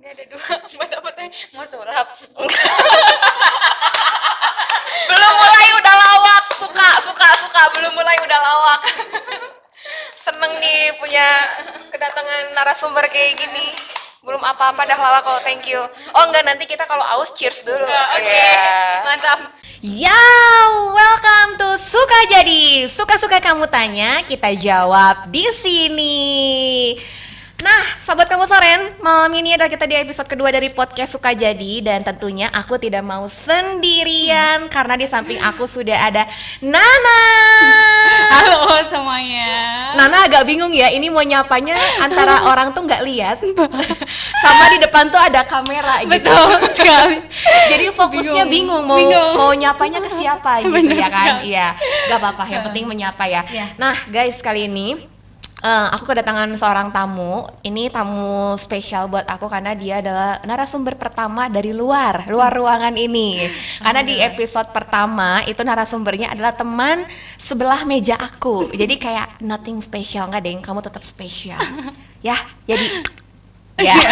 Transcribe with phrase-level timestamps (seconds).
[0.00, 1.20] Ini ada dua foto-foto
[1.52, 2.08] mau sulap.
[5.12, 8.80] belum mulai udah lawak suka suka suka belum mulai udah lawak
[10.16, 11.26] seneng nih punya
[11.92, 13.76] kedatangan narasumber kayak gini
[14.24, 15.80] belum apa-apa dah lawak kok thank you
[16.16, 19.04] oh enggak nanti kita kalau aus cheers dulu Oke, Iya.
[19.04, 19.40] mantap.
[19.80, 20.24] Ya,
[20.92, 22.84] welcome to Suka Jadi.
[22.88, 26.20] Suka-suka kamu tanya, kita jawab di sini.
[27.60, 31.84] Nah, sahabat kamu soren, malam ini adalah kita di episode kedua dari podcast Suka Jadi
[31.84, 36.24] dan tentunya aku tidak mau sendirian karena di samping aku sudah ada
[36.64, 37.22] Nana.
[38.32, 39.52] Halo semuanya.
[39.92, 43.44] Nana agak bingung ya, ini mau nyapanya antara orang tuh nggak lihat,
[44.40, 46.16] sama di depan tuh ada kamera gitu.
[46.16, 47.20] Betul sekali.
[47.76, 48.88] Jadi fokusnya bingung, Bingung.
[48.88, 49.32] mau Bingung.
[49.36, 51.44] mau nyapanya ke siapa gitu Bener ya kan?
[51.44, 51.76] Iya,
[52.08, 53.44] nggak apa-apa, yang penting menyapa ya.
[53.52, 53.76] Iya.
[53.76, 55.19] Nah guys kali ini
[55.60, 57.46] eh, aku kedatangan seorang tamu.
[57.60, 63.44] Ini tamu spesial buat aku karena dia adalah narasumber pertama dari luar, luar ruangan ini.
[63.80, 67.04] Karena di episode pertama itu narasumbernya adalah teman
[67.38, 68.72] sebelah meja aku.
[68.72, 71.60] Jadi kayak nothing special nggak deng, kamu tetap spesial.
[72.28, 72.36] ya,
[72.68, 73.04] jadi
[73.82, 73.96] ya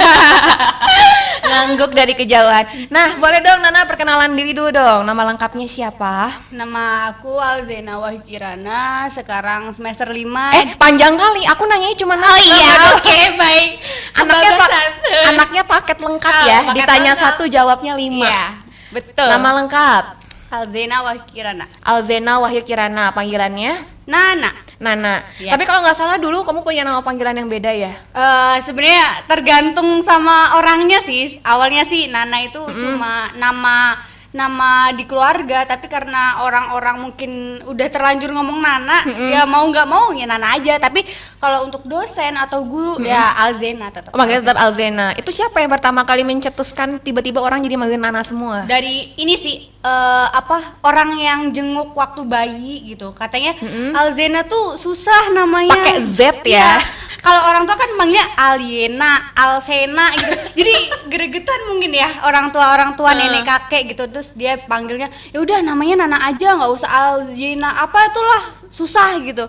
[1.40, 2.66] ngangguk dari kejauhan.
[2.88, 5.00] Nah, boleh dong Nana perkenalan diri dulu dong.
[5.02, 6.44] Nama lengkapnya siapa?
[6.50, 11.48] Nama aku Alzena Wahyukirana, sekarang semester 5 Eh, panjang kali.
[11.48, 13.68] Aku nanyanya cuma Oh iya, oke baik.
[14.14, 14.86] Anaknya pak, Kebablasan.
[15.26, 16.58] anaknya paket lengkap Ah, ya.
[16.60, 17.24] paket Ditanya lengkap.
[17.24, 18.28] satu jawabnya lima.
[18.28, 18.44] Iya,
[18.90, 19.28] betul.
[19.30, 20.04] Nama lengkap
[20.48, 21.64] Alzena Wahyukirana.
[21.80, 23.12] Alzena Wahyu Kirana.
[23.12, 23.72] Panggilannya
[24.08, 24.50] Nana.
[24.80, 25.20] Nana.
[25.36, 25.52] Iya.
[25.52, 27.92] Tapi kalau nggak salah dulu kamu punya nama panggilan yang beda ya?
[27.92, 31.36] Eh sebenarnya tergantung sama orangnya sih.
[31.44, 37.30] Awalnya sih Nana itu cuma nama nama di keluarga, tapi karena orang-orang mungkin
[37.64, 40.76] udah terlanjur ngomong Nana, ya mau nggak mau ya Nana aja.
[40.76, 41.00] Tapi
[41.40, 44.12] kalau untuk dosen atau guru ya Alzena tetap.
[44.12, 45.16] Oh, manggilnya tetap Alzena.
[45.16, 48.68] Itu siapa yang pertama kali mencetuskan tiba-tiba orang jadi manggil Nana semua?
[48.68, 53.96] dari ini sih eh, apa orang yang jenguk waktu bayi gitu katanya Mm-mm.
[53.96, 56.44] Alzena tuh susah namanya Pakai Z ya.
[56.44, 56.70] Iya.
[57.18, 60.74] Kalau orang tua kan manggilnya Aliena Alsena gitu jadi
[61.10, 65.60] gregetan mungkin ya orang tua orang tua nenek kakek gitu terus dia panggilnya ya udah
[65.60, 69.46] namanya Nana aja nggak usah Alzena apa itulah susah gitu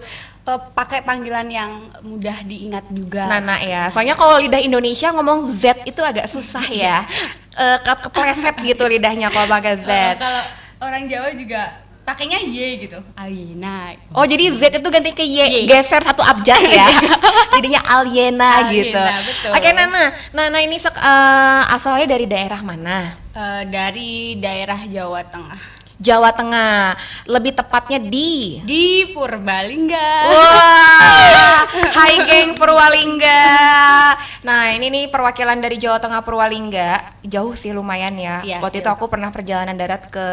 [0.49, 1.69] Eh, pakai panggilan yang
[2.01, 3.85] mudah diingat juga Nana ya.
[3.93, 7.05] Soalnya kalau lidah Indonesia ngomong Z itu agak susah ya.
[7.59, 9.89] Eh, ke kepleset gitu lidahnya kalau pakai Z.
[9.91, 10.43] Eh, kalau
[10.79, 15.69] orang Jawa juga pakainya Y gitu Aliena Oh jadi Z itu ganti ke Y, Y.
[15.69, 16.87] geser satu abjad ya.
[17.53, 19.01] Jadinya aliena, Aliena, gitu.
[19.29, 19.51] betul.
[19.53, 20.03] Oke Nana,
[20.33, 23.13] Nana ini sek- eh, asalnya dari daerah mana?
[23.29, 26.95] Eh, dari daerah Jawa Tengah Jawa Tengah.
[27.27, 30.09] Lebih tepatnya di di Purbalingga.
[30.31, 33.43] Wah, hai geng Purwalingga.
[34.41, 37.19] Nah, ini nih perwakilan dari Jawa Tengah Purwalingga.
[37.27, 38.39] Jauh sih lumayan ya.
[38.41, 38.95] Iya, Waktu itu jauh.
[38.95, 40.27] aku pernah perjalanan darat ke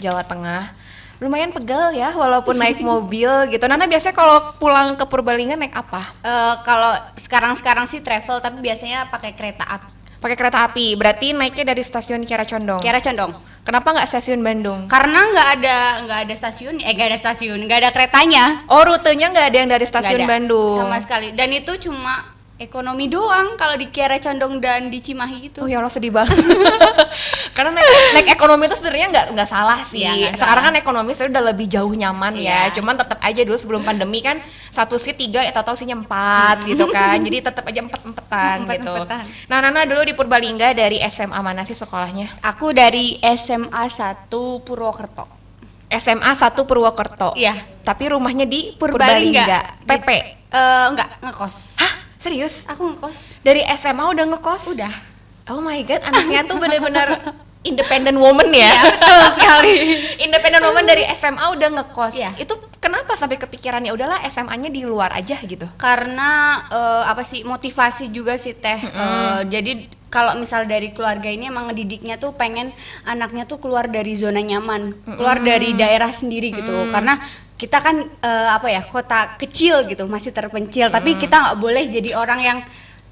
[0.00, 0.72] Jawa Tengah.
[1.20, 3.64] Lumayan pegel ya, walaupun naik mobil gitu.
[3.68, 6.00] Nana biasanya kalau pulang ke Purbalingga naik apa?
[6.24, 9.88] Eh, kalau sekarang-sekarang sih travel tapi biasanya pakai kereta api.
[10.20, 10.96] Pakai kereta api.
[10.96, 12.80] Berarti naiknya dari stasiun Kiara Condong.
[12.80, 13.32] Kiara Condong.
[13.60, 14.88] Kenapa nggak stasiun Bandung?
[14.88, 15.76] Karena nggak ada
[16.08, 18.64] nggak ada stasiun, eh nggak ada stasiun, nggak ada keretanya.
[18.72, 20.80] Oh, rutenya nggak ada yang dari stasiun ada Bandung.
[20.80, 21.36] Sama sekali.
[21.36, 25.64] Dan itu cuma ekonomi doang kalau di Kiara Condong dan di Cimahi itu.
[25.64, 26.36] Oh ya Allah sedih banget.
[27.56, 30.04] Karena naik, naik ekonomi itu sebenarnya nggak nggak salah sih.
[30.04, 30.76] Iya, nggak Sekarang salah.
[30.76, 32.68] kan ekonomi sudah udah lebih jauh nyaman ya.
[32.68, 32.76] Iya.
[32.76, 36.84] Cuman tetap aja dulu sebelum pandemi kan satu seat tiga atau tahu sihnya empat gitu
[36.92, 37.16] kan.
[37.16, 38.92] Jadi tetap aja empat empetan gitu.
[38.92, 39.24] Empet-empetan.
[39.48, 42.44] Nah Nana dulu di Purbalingga dari SMA mana sih sekolahnya?
[42.44, 44.28] Aku dari SMA 1
[44.68, 45.24] Purwokerto.
[45.88, 47.32] SMA 1 Purwokerto.
[47.40, 47.56] Iya.
[47.80, 49.48] Tapi rumahnya di Purbalingga.
[49.48, 49.88] Purbalingga.
[49.88, 50.08] PP.
[50.50, 51.80] Eh enggak, ngekos.
[51.80, 51.99] Hah?
[52.20, 52.68] Serius?
[52.68, 53.40] Aku ngekos.
[53.40, 54.76] Dari SMA udah ngekos?
[54.76, 54.92] Udah.
[55.48, 57.16] Oh my god, anaknya tuh bener-bener
[57.70, 58.68] independent woman ya.
[58.68, 59.72] Iya, betul sekali.
[60.28, 62.14] independent woman dari SMA udah ngekos.
[62.20, 62.36] Iya.
[62.36, 65.64] Itu kenapa sampai kepikiran ya udahlah SMA-nya di luar aja gitu.
[65.80, 71.46] karena eh, apa sih motivasi juga sih teh Eh, jadi kalau misal dari keluarga ini
[71.46, 72.74] emang ngedidiknya tuh pengen
[73.06, 77.14] anaknya tuh keluar dari zona nyaman keluar dari daerah sendiri gitu karena
[77.60, 82.16] kita kan eh, apa ya kota kecil gitu masih terpencil tapi kita nggak boleh jadi
[82.16, 82.58] orang yang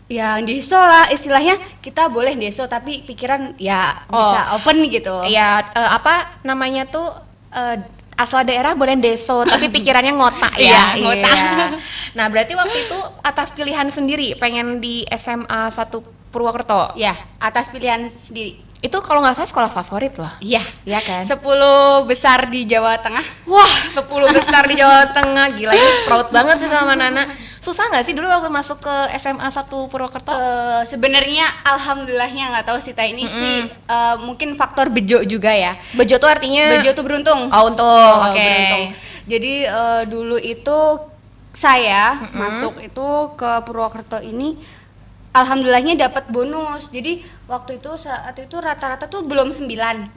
[0.09, 5.91] yang deso lah istilahnya kita boleh deso tapi pikiran ya bisa open gitu Iya, eh,
[5.93, 7.05] apa namanya tuh
[7.53, 7.77] eh,
[8.17, 10.97] asal daerah boleh deso tapi pikirannya ngotak ya.
[10.97, 11.37] Iya, ngotak.
[11.37, 11.67] Iya.
[12.17, 16.93] Nah, berarti waktu itu atas pilihan sendiri pengen di SMA 1 Purwokerto.
[16.99, 20.31] ya atas pilihan sendiri Itu kalau nggak salah sekolah favorit loh.
[20.39, 21.23] iya Iya kan?
[21.27, 25.47] 10 besar di Jawa Tengah Wah, 10 besar di Jawa Tengah.
[25.51, 27.27] Gila ini proud banget sih sama Nana.
[27.59, 30.31] Susah nggak sih dulu waktu masuk ke SMA 1 Purwokerto?
[30.31, 35.75] Eh, sebenarnya alhamdulillahnya nggak tahu sih ini sih eh, mungkin faktor bejo juga ya.
[35.99, 37.51] Bejo tuh artinya Bejo tuh beruntung.
[37.51, 37.83] Oh, untung.
[37.83, 38.39] Oh, Oke.
[38.39, 38.85] beruntung.
[39.27, 40.79] Jadi eh, dulu itu
[41.51, 44.55] saya masuk itu ke Purwokerto ini
[45.31, 46.89] alhamdulillahnya dapat bonus.
[46.89, 49.69] Jadi waktu itu saat itu rata-rata tuh belum 9.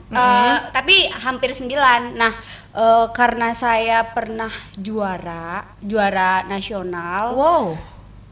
[0.08, 1.68] Eh, tapi hampir 9.
[2.12, 2.32] Nah,
[2.72, 7.64] eh, karena saya pernah juara, juara nasional Wow.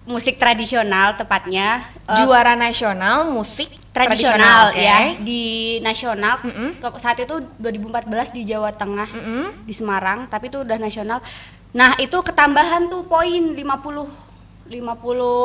[0.06, 1.84] musik tradisional tepatnya.
[2.04, 4.78] eh, Juara nasional musik tradisional, oke.
[4.78, 5.42] ya di
[5.80, 6.78] nasional Mm-mm.
[6.78, 9.44] Ke- saat itu 2014 di Jawa Tengah Mm-mm.
[9.62, 11.18] di Semarang tapi itu udah nasional
[11.70, 14.06] nah itu ketambahan tuh poin 50
[14.68, 14.78] 50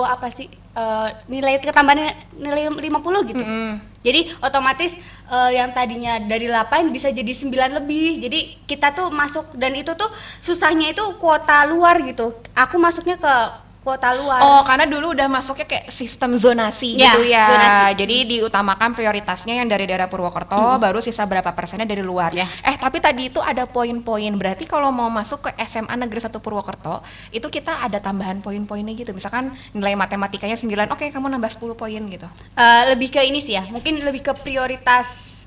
[0.05, 3.43] apa sih eh, nilai ketambahan nilai 50 gitu.
[3.43, 3.81] Mm-mm.
[4.05, 4.99] jadi otomatis
[5.31, 8.21] eh, yang tadinya dari 8 bisa jadi 9 lebih.
[8.21, 8.39] Jadi
[8.69, 10.07] kita tuh masuk dan itu tuh
[10.43, 12.35] susahnya itu kuota luar gitu.
[12.53, 17.21] Aku masuknya ke kuota luar Oh, karena dulu udah masuknya kayak sistem zonasi Ya, gitu
[17.29, 17.45] ya.
[17.45, 18.01] zonasi.
[18.01, 22.33] Jadi diutamakan prioritasnya yang dari daerah Purwokerto, baru sisa berapa persennya dari luar.
[22.33, 22.49] Ya.
[22.65, 24.33] Eh, tapi tadi itu ada poin-poin.
[24.33, 29.13] Berarti kalau mau masuk ke SMA Negeri 1 Purwokerto, itu kita ada tambahan poin-poinnya gitu.
[29.13, 32.25] Misalkan nilai matematikanya 9, oke kamu nambah 10 poin gitu.
[32.57, 35.45] Eh, lebih ke ini sih ya, mungkin lebih ke prioritas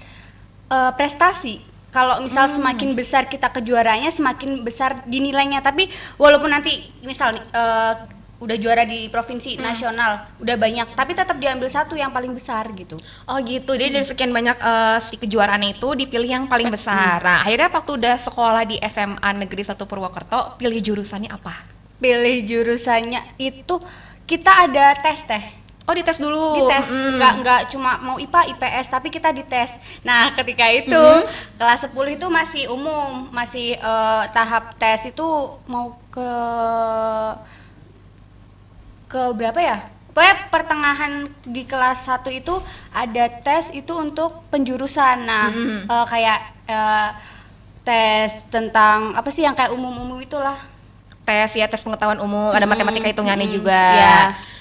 [0.71, 1.59] eh, prestasi.
[1.89, 5.59] Kalau misal semakin besar kita kejuaraannya, semakin besar dinilainya.
[5.59, 6.71] Tapi walaupun nanti
[7.01, 7.95] misal eh,
[8.39, 12.95] udah juara di provinsi nasional, udah banyak, tapi tetap diambil satu yang paling besar gitu.
[13.27, 17.19] Oh gitu, jadi dari sekian banyak eh, si kejuaraan itu dipilih yang paling besar.
[17.19, 21.51] Nah, akhirnya waktu udah sekolah di SMA Negeri 1 Purwokerto, pilih jurusannya apa?
[21.99, 23.75] Pilih jurusannya itu
[24.23, 25.45] kita ada tes teh.
[25.83, 26.69] Oh dites dulu.
[26.69, 27.17] dites Mm.
[27.17, 29.73] nggak nggak cuma mau IPA IPS tapi kita dites
[30.05, 31.57] nah ketika itu Mm-hmm.
[31.57, 35.25] kelas 10 itu masih umum masih eh, tahap tes itu
[35.65, 36.29] mau ke
[39.09, 39.79] ke berapa ya?
[40.09, 41.13] Pokoknya pertengahan
[41.43, 42.55] di kelas 1 itu
[42.91, 45.17] ada tes itu untuk penjurusan.
[45.21, 45.79] Nah Mm-hmm.
[45.87, 47.09] eh, kayak eh,
[47.83, 50.59] tes tentang apa sih yang kayak umum-umum itulah.
[51.23, 53.83] Tes ya tes pengetahuan umum ada Mm, matematika hitungannya mm, juga.
[53.95, 54.19] Ya.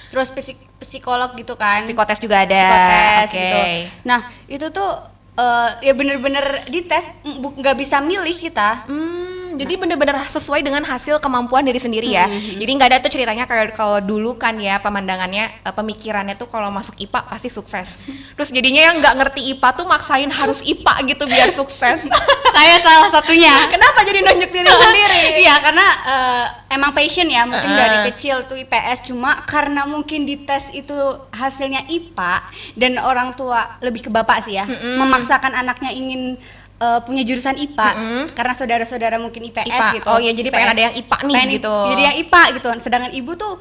[0.08, 1.84] terus psik- psikolog gitu kan.
[1.84, 2.64] Psikotes juga ada.
[2.64, 3.36] Psikotes oke.
[3.36, 3.60] gitu.
[4.04, 4.90] Nah itu tuh
[5.36, 8.84] eh, ya bener-bener dites m- bu- nggak bisa milih kita.
[8.84, 12.30] Hmm, jadi bener-bener sesuai dengan hasil kemampuan diri sendiri ya.
[12.30, 12.62] Mhm.
[12.62, 16.70] Jadi nggak ada tuh ceritanya kayak kalau dulu kan ya pemandangannya, eh, pemikirannya tuh kalau
[16.70, 17.98] masuk IPA pasti sukses.
[18.38, 22.06] Terus jadinya yang nggak ngerti IPA tuh maksain harus IPA gitu biar sukses.
[22.56, 23.54] Saya salah satunya.
[23.74, 25.24] Kenapa jadi nunjuk diri sendiri?
[25.48, 26.46] Iya karena eh,
[26.78, 27.80] emang passion ya mungkin Heeh.
[27.80, 30.94] dari kecil tuh IPS cuma karena mungkin di tes itu
[31.32, 32.34] hasilnya IPA
[32.76, 35.00] dan orang tua lebih ke bapak sih ya Mm-mm.
[35.00, 36.36] memaksakan anaknya ingin
[36.78, 38.22] eh, punya jurusan IPA Mm-mm.
[38.32, 39.88] karena saudara-saudara mungkin IPS IPA.
[39.98, 40.06] gitu.
[40.08, 40.74] Oh iya, jadi pengen IPS.
[40.74, 41.74] ada yang IPA nih Pengen gitu.
[41.94, 42.68] Jadi yang IPA gitu.
[42.80, 43.52] Sedangkan ibu tuh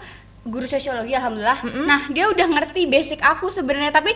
[0.47, 1.59] guru sosiologi alhamdulillah.
[1.83, 4.15] Nah, dia udah ngerti basic aku sebenarnya tapi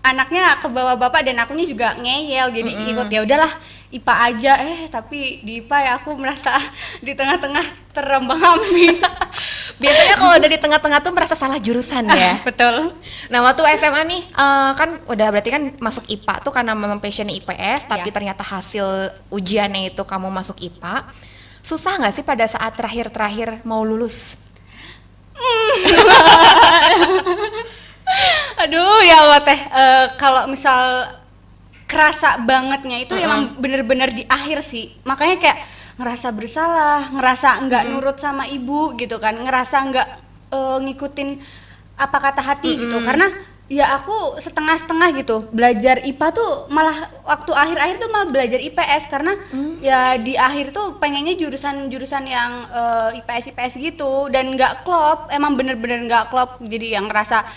[0.00, 2.92] anaknya ke bawah bapak dan akunya juga ngeyel jadi Mm-mm.
[2.96, 3.52] ikut ya udahlah
[3.88, 6.52] IPA aja eh tapi di IPA ya aku merasa
[7.06, 7.64] di tengah-tengah
[7.96, 9.00] terambang ambing
[9.78, 12.42] Biasanya kalau udah di tengah-tengah tuh merasa salah jurusan ya.
[12.48, 12.90] betul
[13.30, 17.32] Nah waktu SMA nih eh, kan udah berarti kan masuk IPA tuh karena memang passionnya
[17.38, 18.14] IPS tapi Ya.
[18.14, 18.84] ternyata hasil
[19.30, 21.06] ujiannya itu kamu masuk IPA
[21.58, 24.38] susah nggak sih pada saat terakhir-terakhir mau lulus?
[28.58, 31.06] aduh ya Allah teh Eh, kalau misal
[31.88, 33.26] kerasa bangetnya itu Mm-mm.
[33.26, 34.92] emang bener-bener di akhir sih.
[35.08, 35.58] Makanya kayak
[35.98, 39.34] ngerasa bersalah ngerasa nggak nurut sama ibu gitu kan.
[39.40, 40.08] Ngerasa nggak
[40.52, 41.28] eh, ngikutin
[41.98, 43.00] apa kata hati gitu.
[43.00, 43.32] Karena
[43.72, 45.48] ya aku setengah-setengah gitu.
[45.48, 49.32] Belajar IPA tuh malah waktu akhir-akhir tuh malah belajar IPS karena
[49.80, 54.28] ya di akhir tuh pengennya jurusan-jurusan yang eh, IPS IPS gitu.
[54.28, 56.60] Dan nggak klop emang bener-bener nggak klop.
[56.60, 57.48] Jadi yang ngerasa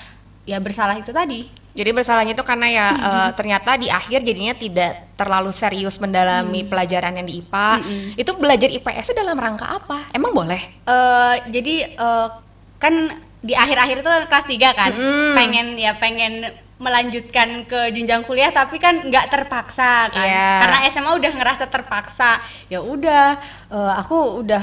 [0.47, 5.15] ya bersalah itu tadi Jadi bersalahnya itu karena ya eh, ternyata di akhir jadinya tidak
[5.15, 7.69] terlalu serius mendalami pelajaran yang di IPA.
[7.77, 8.19] Mm-mm.
[8.19, 10.09] Itu belajar IPS dalam rangka apa?
[10.11, 10.59] Emang boleh?
[10.83, 12.27] eh jadi eh,
[12.75, 12.93] kan
[13.41, 15.33] di akhir-akhir itu kelas 3 kan Mm-mm.
[15.33, 16.33] pengen ya pengen
[16.81, 20.49] melanjutkan ke jenjang kuliah tapi kan nggak terpaksa kan Iya.
[20.65, 23.37] karena SMA udah ngerasa terpaksa ya udah
[23.69, 24.61] eh, aku udah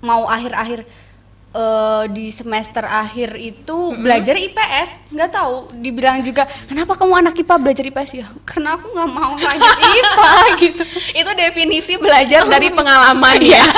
[0.00, 0.86] mau akhir-akhir
[1.56, 7.54] eh, di semester akhir itu belajar IPS nggak tahu dibilang juga kenapa kamu anak IPA
[7.56, 10.82] belajar IPS ya karena aku nggak mau lanjut IPA gitu
[11.16, 13.64] itu definisi belajar dari pengalaman ya.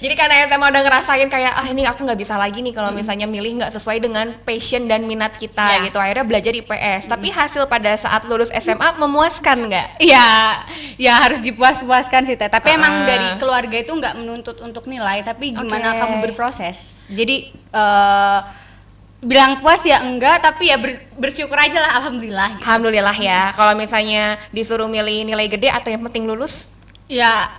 [0.00, 3.28] Jadi karena SMA udah ngerasain kayak ah ini aku nggak bisa lagi nih kalau misalnya
[3.28, 5.84] milih nggak sesuai dengan passion dan minat kita Ya.
[5.84, 6.00] gitu.
[6.00, 7.12] Akhirnya belajar IPS.
[7.12, 10.00] Tapi hasil pada saat lulus SMA memuaskan nggak?
[10.00, 10.28] Iya,
[10.96, 12.48] ya harus dipuas-puaskan sih teh.
[12.48, 13.06] Tapi emang Ah.
[13.06, 16.00] dari keluarga itu nggak menuntut untuk nilai, tapi gimana Oke.
[16.00, 16.78] kamu berproses.
[17.06, 18.38] Jadi eh,
[19.20, 22.48] bilang puas ya enggak, tapi ya ber- bersyukur aja lah, alhamdulillah.
[22.56, 22.64] gitu.
[22.64, 23.52] Alhamdulillah ya.
[23.52, 26.72] Kalau misalnya disuruh milih nilai gede atau yang penting lulus?
[27.04, 27.50] Ya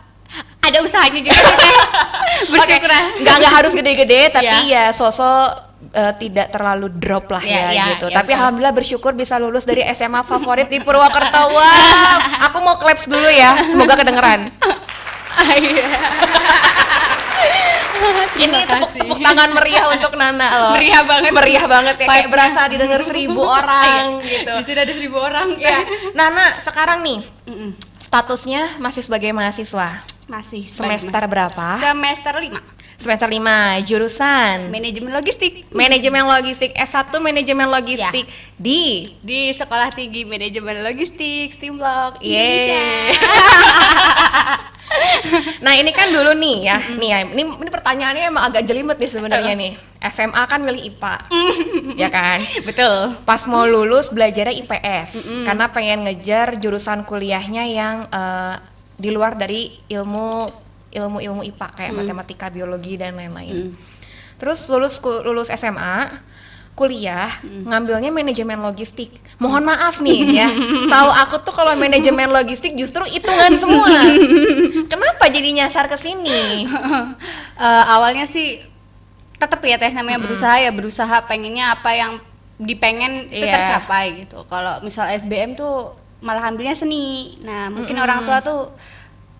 [0.63, 1.75] ada usahanya juga teh.
[2.53, 2.87] bersyukur.
[2.87, 4.87] Oke, nggak nggak harus gede-gede tapi Iya.
[4.87, 5.47] ya sosok
[5.91, 8.07] eh, tidak terlalu drop lah Iya, ya, iya, gitu.
[8.07, 8.39] iya, tapi betul.
[8.39, 11.45] alhamdulillah bersyukur bisa lulus dari SMA favorit di Purwakarta.
[11.51, 13.59] Wow, aku mau claps dulu ya.
[13.67, 14.47] Semoga kedengeran.
[18.33, 20.71] Ini tepuk, tepuk tangan meriah untuk Nana loh.
[20.73, 21.31] Meriah banget.
[21.31, 22.07] Meriah banget ya.
[22.09, 24.29] Kayak berasa didengar seribu orang Iya.
[24.41, 24.51] gitu.
[24.57, 25.47] Di sini ada seribu orang.
[25.55, 25.77] Ya,
[26.11, 27.19] Nana sekarang nih
[27.99, 30.01] statusnya masih sebagai mahasiswa.
[30.25, 31.75] Masih Semester berapa?
[31.77, 32.55] semester 5
[33.01, 38.53] Semester 5, jurusan manajemen logistik Manajemen Logistik S1 Manajemen Logistik Ya.
[38.61, 42.37] di di Sekolah Tinggi Manajemen Logistik Steamlock Yeay.
[42.37, 42.81] Indonesia.
[45.63, 49.07] Nah ini kan dulu nih ya, nih ya, ini, ini pertanyaannya emang agak jelimet nih
[49.07, 49.71] sebenarnya nih.
[50.11, 51.15] SMA kan milih IPA,
[51.95, 52.43] ya kan?
[52.67, 53.15] Betul.
[53.23, 58.55] Pas mau lulus belajarnya IPS, karena pengen ngejar jurusan kuliahnya yang eh,
[58.99, 60.51] di luar dari ilmu
[60.91, 63.71] ilmu ilmu IPA kayak matematika, biologi dan lain-lain.
[63.71, 63.73] Mm.
[64.35, 66.11] Terus lulus lulus SMA,
[66.73, 69.21] kuliah ngambilnya manajemen logistik.
[69.37, 70.47] Mohon maaf nih ya,
[70.89, 73.87] tahu aku tuh kalau manajemen logistik justru hitungan semua.
[74.91, 76.65] Kenapa jadi nyasar ke sini?
[77.61, 78.57] Eh, awalnya sih
[79.37, 82.17] tetap ya teh namanya berusaha ya berusaha pengennya apa yang
[82.57, 83.53] dipengen itu Iya.
[83.53, 84.41] tercapai gitu.
[84.49, 85.93] Kalau misal SBM tuh
[86.25, 87.37] malah ambilnya seni.
[87.45, 88.73] Nah mungkin orang tua tuh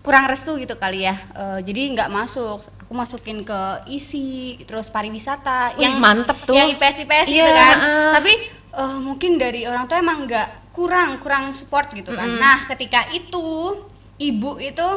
[0.02, 1.14] kurang restu gitu kali ya.
[1.14, 2.60] Eh, jadi nggak masuk.
[2.84, 6.52] Aku masukin ke isi terus pariwisata Wih, mantep tuh.
[6.52, 7.76] Yang IPS IPS gitu Iya, kan.
[7.80, 8.10] heeh.
[8.18, 8.32] Tapi
[8.76, 12.26] eh, mungkin dari orang tua emang nggak kurang kurang support gitu kan.
[12.28, 12.40] Mm-mm.
[12.42, 13.78] Nah ketika itu
[14.18, 14.88] ibu itu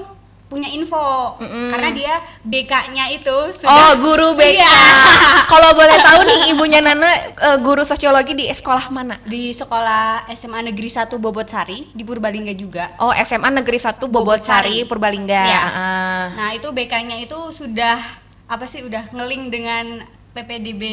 [0.45, 1.73] punya info Mm-mm.
[1.73, 2.13] karena dia
[2.45, 4.61] BK-nya itu Oh, sudah guru BK.
[4.61, 4.77] Iya.
[5.51, 9.17] Kalau boleh tahu nih ibunya Nana eh, guru sosiologi di sekolah mana?
[9.25, 12.93] di sekolah SMA Negeri 1 Bobotsari di Purbalingga juga.
[13.01, 14.75] Oh, SMA Negeri 1 Bobotsari, Bobotsari.
[14.85, 15.41] Purbalingga.
[15.49, 15.61] Iya.
[15.65, 16.25] Ah.
[16.37, 17.97] Nah, itu BK-nya itu sudah
[18.45, 19.85] apa sih udah ngeling dengan
[20.37, 20.83] PPDB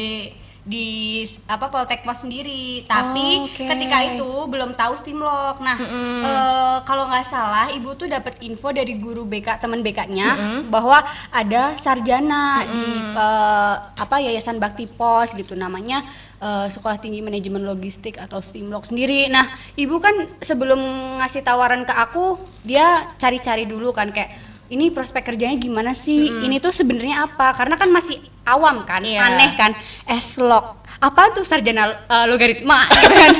[0.63, 2.83] di apa Poltekpos sendiri.
[2.83, 3.63] Oh, Tapi oke.
[3.67, 5.59] ketika itu belum tahu Stimlok.
[5.59, 6.23] Nah, Mm-mm.
[6.23, 10.59] eh, kalau nggak salah ibu tuh dapat info dari guru BK teman BK-nya Mm-mm.
[10.71, 11.03] bahwa
[11.35, 13.15] ada sarjana di Mm-mm.
[13.19, 15.99] eh, apa Yayasan Bakti Pos gitu namanya
[16.39, 19.27] eh, Sekolah Tinggi Manajemen Logistik atau Stimlok sendiri.
[19.27, 19.43] Nah,
[19.75, 20.79] ibu kan sebelum
[21.19, 24.31] ngasih tawaran ke aku, dia cari-cari dulu kan kayak
[24.73, 26.25] ini prospek kerjanya gimana sih?
[26.41, 27.53] Ini tuh sebenarnya apa?
[27.53, 29.21] Karena kan masih awam kan, Iya.
[29.23, 29.71] aneh kan.
[30.05, 30.81] Eslog.
[30.97, 33.33] Apa tuh sarjana eh, logaritma gitu kan?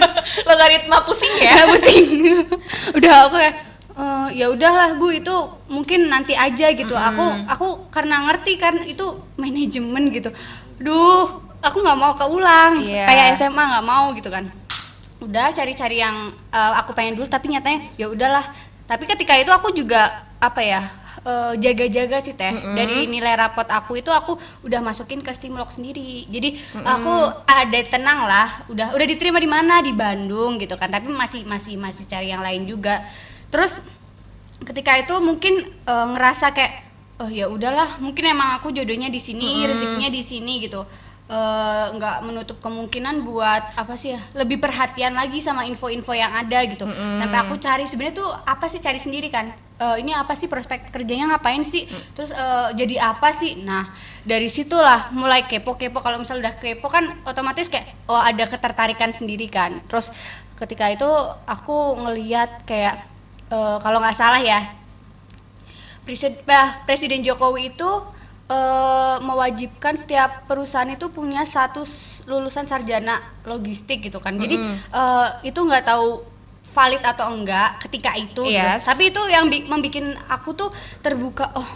[0.43, 1.51] Logaritma pusing ya?
[1.57, 2.07] ya pusing
[2.97, 3.55] udah aku kayak
[3.93, 5.35] "Eh, ya udahlah bu itu
[5.67, 9.05] mungkin nanti aja gitu aku aku karena ngerti kan itu
[9.37, 10.33] manajemen gitu
[10.77, 11.29] duh
[11.61, 13.05] aku nggak mau keulang Iya.
[13.05, 14.49] kayak SMA nggak mau gitu kan
[15.21, 16.15] udah cari-cari yang
[16.49, 18.41] eh, aku pengen dulu tapi nyatanya ya udahlah
[18.83, 20.81] tapi ketika itu aku juga apa ya
[21.23, 22.51] eh, jaga-jaga sih teh.
[22.51, 22.75] Mm-mm.
[22.75, 24.35] dari nilai rapot aku itu aku
[24.67, 26.27] udah masukin ke Stimlok sendiri.
[26.27, 27.13] Jadi aku
[27.47, 29.79] ada tenang lah udah udah diterima di mana?
[29.79, 30.91] Di Bandung gitu kan.
[30.91, 33.01] Tapi masih masih masih cari yang lain juga.
[33.49, 33.79] Terus
[34.63, 36.73] ketika itu mungkin eh, ngerasa kayak
[37.21, 39.69] oh ya udahlah mungkin emang aku jodohnya di sini Mm-mm.
[39.69, 40.81] rezekinya di sini gitu
[41.23, 46.59] Eh, nggak menutup kemungkinan buat apa sih ya lebih perhatian lagi sama info-info yang ada
[46.67, 46.83] gitu.
[46.83, 47.15] Mm-mm.
[47.15, 49.55] sampai aku cari sebenarnya tuh apa sih cari sendiri kan.
[49.79, 51.87] Eh, ini apa sih prospek kerjanya ngapain sih?
[52.11, 53.55] Terus eh, jadi apa sih?
[53.63, 53.87] Nah
[54.27, 56.03] dari situlah mulai kepo-kepo.
[56.03, 59.79] Kalau misal udah kepo kan otomatis kayak oh ada ketertarikan sendiri kan.
[59.87, 60.11] Terus
[60.59, 61.07] ketika itu
[61.47, 62.99] aku ngeliat kayak
[63.47, 64.59] eh, kalau nggak salah ya
[66.03, 67.91] Presiden, bah, Presiden Jokowi itu
[68.47, 71.83] eh, mewajibkan setiap perusahaan itu punya satu
[72.27, 74.35] lulusan sarjana logistik gitu kan.
[74.35, 74.75] Jadi Mm-mm.
[74.91, 76.23] eh, itu nggak tahu
[76.73, 78.43] valid atau enggak ketika itu.
[78.43, 78.49] gitu.
[78.49, 78.83] Yes.
[78.83, 79.95] Tapi itu yang membuat
[80.27, 80.69] aku tuh
[80.99, 81.53] terbuka.
[81.53, 81.69] Oh,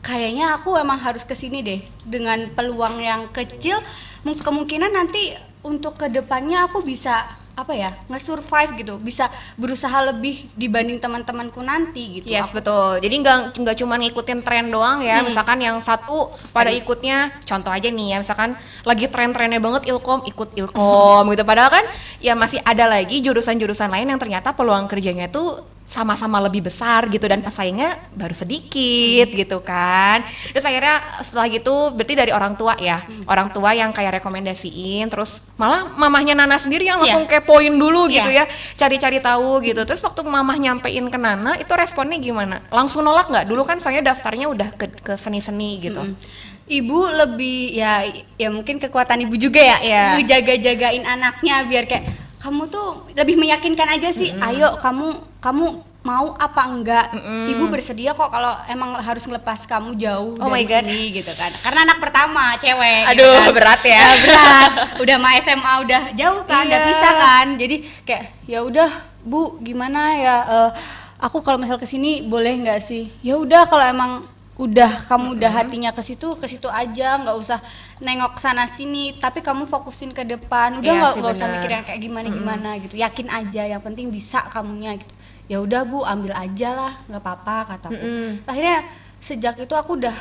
[0.00, 3.76] kayaknya aku emang harus ke sini deh dengan peluang yang kecil.
[4.24, 7.26] Mung- Kemungkinan nanti untuk ke depannya aku bisa
[7.56, 13.00] apa ya nge-survive gitu bisa berusaha lebih dibanding teman-temanku nanti gitu Yes Aku- betul.
[13.00, 15.24] Jadi nggak nggak cuma ngikutin tren doang ya.
[15.24, 15.32] Hmm.
[15.32, 16.84] Misalkan yang satu pada Tadi.
[16.84, 18.52] ikutnya, contoh aja nih ya, misalkan
[18.84, 21.42] lagi tren-trennya banget ilkom ikut ilkom gitu.
[21.48, 21.84] Padahal kan
[22.20, 27.24] ya masih ada lagi jurusan-jurusan lain yang ternyata peluang kerjanya tuh sama-sama lebih besar gitu
[27.24, 30.18] dan pesaingnya baru sedikit gitu kan
[30.50, 35.46] terus akhirnya setelah gitu berarti dari orang tua ya orang tua yang kayak rekomendasiin terus
[35.54, 37.38] malah mamahnya Nana sendiri yang langsung Iya.
[37.38, 38.42] kepoin dulu gitu Iya.
[38.42, 43.30] ya cari-cari tahu gitu terus waktu mamah nyampein ke Nana itu responnya gimana langsung nolak
[43.30, 46.18] nggak dulu kan soalnya daftarnya udah ke ke seni-seni gitu Mm.
[46.66, 48.02] Ibu lebih ya
[48.34, 50.04] ya mungkin kekuatan ibu juga ya, Iya.
[50.18, 54.30] ngejaga-jagain anaknya biar kayak kamu tuh lebih meyakinkan aja sih.
[54.36, 55.66] Ayo kamu kamu
[56.00, 57.10] mau apa enggak?
[57.10, 57.50] Mm-mm.
[57.50, 60.84] Ibu bersedia kok kalau emang harus ngelepas kamu jauh Oh my dari God.
[60.86, 61.50] sini gitu kan.
[61.60, 63.02] Karena anak pertama cewek.
[63.02, 63.50] gitu aduh kan.
[63.52, 64.70] berat ya berat.
[65.02, 66.86] Udah mah SMA udah jauh kan, udah Iya.
[66.86, 67.46] pisah kan.
[67.56, 68.90] Jadi kayak ya udah
[69.26, 70.70] Bu, gimana ya eh,
[71.18, 73.10] aku kalau misal ke sini boleh nggak sih?
[73.20, 74.22] Ya udah kalau emang
[74.56, 77.60] udah kamu udah hatinya ke situ ke situ aja nggak usah
[78.00, 79.16] nengok sana sini.
[79.20, 80.80] Tapi kamu fokusin ke depan.
[80.80, 82.96] Udah Iya nggak nggak usah mikir yang kayak gimana gimana gitu.
[82.96, 85.12] Yakin aja yang penting bisa kamunya gitu.
[85.46, 88.00] Ya udah bu ambil aja lah nggak apa-apa kataku.
[88.00, 88.48] Mm-mm.
[88.48, 88.82] akhirnya
[89.20, 90.16] sejak itu aku udah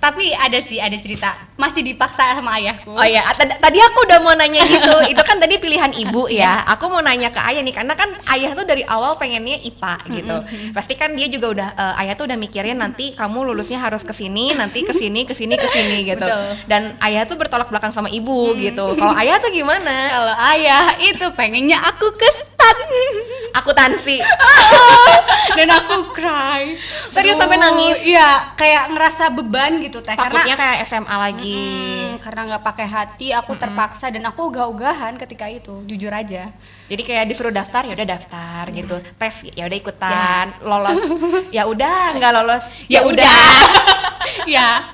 [0.00, 4.32] tapi ada sih ada cerita masih dipaksa sama ayahku Oh iya, tadi, aku udah mau
[4.32, 4.96] nanya gitu.
[5.12, 6.64] Itu kan tadi pilihan ibu ya.
[6.72, 10.36] Aku mau nanya ke ayah nih, karena kan ayah tuh dari awal pengennya IPA gitu.
[10.72, 14.16] Pasti kan dia juga udah eh, ayah tuh udah mikirin nanti kamu lulusnya harus ke
[14.16, 16.24] sini, nanti ke sini, ke sini, ke sini gitu.
[16.24, 16.44] Betul.
[16.64, 18.96] Dan ayah tuh bertolak belakang sama ibu gitu.
[18.96, 20.08] Kalau ayah tuh gimana?
[20.10, 22.76] kalau ayah itu pengennya aku ke stan
[23.50, 24.22] Akuntansi.
[25.58, 26.78] dan aku cry
[27.10, 27.98] Serius sampai nangis?
[28.06, 30.14] iya kayak ngerasa beban gitu teh.
[30.14, 31.58] Takutnya karena kayak SMA lagi.
[31.58, 36.54] Hmm, karena nggak pakai hati aku terpaksa dan aku ogah-ogahan ketika itu jujur aja.
[36.86, 38.96] Jadi kayak disuruh daftar ya udah daftar gitu.
[39.18, 40.46] Tes ya udah ikutan.
[40.62, 41.02] Lolos.
[41.56, 42.64] Ya udah, nggak lolos.
[42.86, 43.26] Ya, udah.
[44.54, 44.86] ya.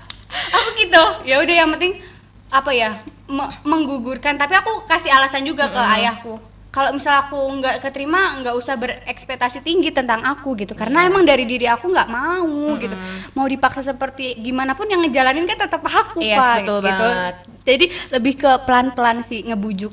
[0.57, 1.03] Aku gitu.
[1.29, 2.01] Ya udah yang penting
[2.49, 2.97] apa ya
[3.29, 4.41] me- menggugurkan.
[4.41, 9.65] Tapi aku kasih alasan juga ke ayahku kalau misal aku nggak keterima nggak usah berekspektasi
[9.65, 10.77] tinggi tentang aku gitu.
[10.77, 12.93] Karena emang dari diri aku nggak mau gitu.
[13.33, 17.09] Mau dipaksa seperti gimana pun yang ngejalanin kan tetap aku Yes, pak betul gitu.
[17.09, 17.35] banget.
[17.67, 19.91] jadi lebih ke pelan-pelan sih ngebujuk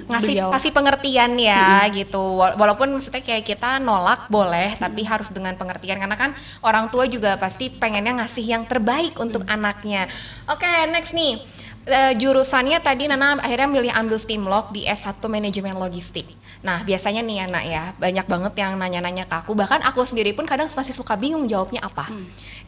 [0.00, 0.48] ngasih beliau.
[0.54, 2.22] kasih pengertian ya gitu.
[2.38, 5.98] Wala- walaupun maksudnya kayak kita nolak boleh tapi harus dengan pengertian.
[5.98, 6.30] Karena kan
[6.62, 10.06] orang tua juga pasti pengennya ngasih yang terbaik untuk anaknya.
[10.46, 11.42] Oke next nih
[11.88, 16.28] Eh, jurusannya tadi Nana akhirnya milih ambil STIMLOG di S1 manajemen logistik.
[16.60, 20.44] Nah, biasanya nih anak ya, banyak banget yang nanya-nanya ke aku, bahkan aku sendiri pun
[20.44, 22.12] kadang masih suka bingung jawabnya apa.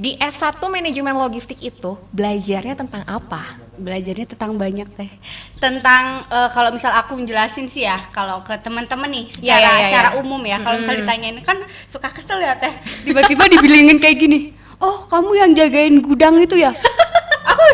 [0.00, 3.60] Di S1 manajemen logistik itu belajarnya tentang apa?
[3.72, 5.08] belajarnya tentang banyak teh
[5.56, 9.72] tentang eh, kalau misal aku jelasin sih ya kalau ke teman-teman nih Ya, secara ya,
[9.72, 10.16] ya, secara ya.
[10.20, 11.56] umum ya kalau misal ditanyain kan
[11.88, 12.68] suka kesel ya teh
[13.08, 14.38] tiba-tiba dibilangin kayak gini
[14.76, 16.70] oh kamu yang jagain gudang itu ya
[17.50, 17.64] aku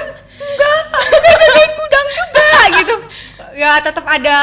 [0.58, 2.94] enggak jagain gudang juga gitu.
[3.54, 4.38] Ya tetap ada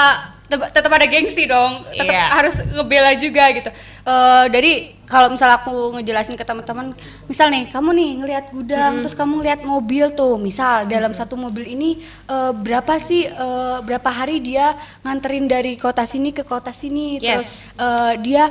[0.46, 1.84] tetap- ada gengsi dong.
[1.90, 2.26] Tetap Iya.
[2.32, 3.70] harus ngebela juga gitu.
[4.06, 4.74] Eh jadi
[5.06, 6.94] kalau misal aku ngejelasin ke teman-teman
[7.26, 11.62] misal nih kamu nih ngelihat gudang terus kamu ngelihat mobil tuh misal dalam satu mobil
[11.68, 17.18] ini eh, berapa sih eh, berapa hari dia nganterin dari kota sini ke kota sini
[17.18, 17.22] Yes.
[17.22, 18.44] terus eh, dia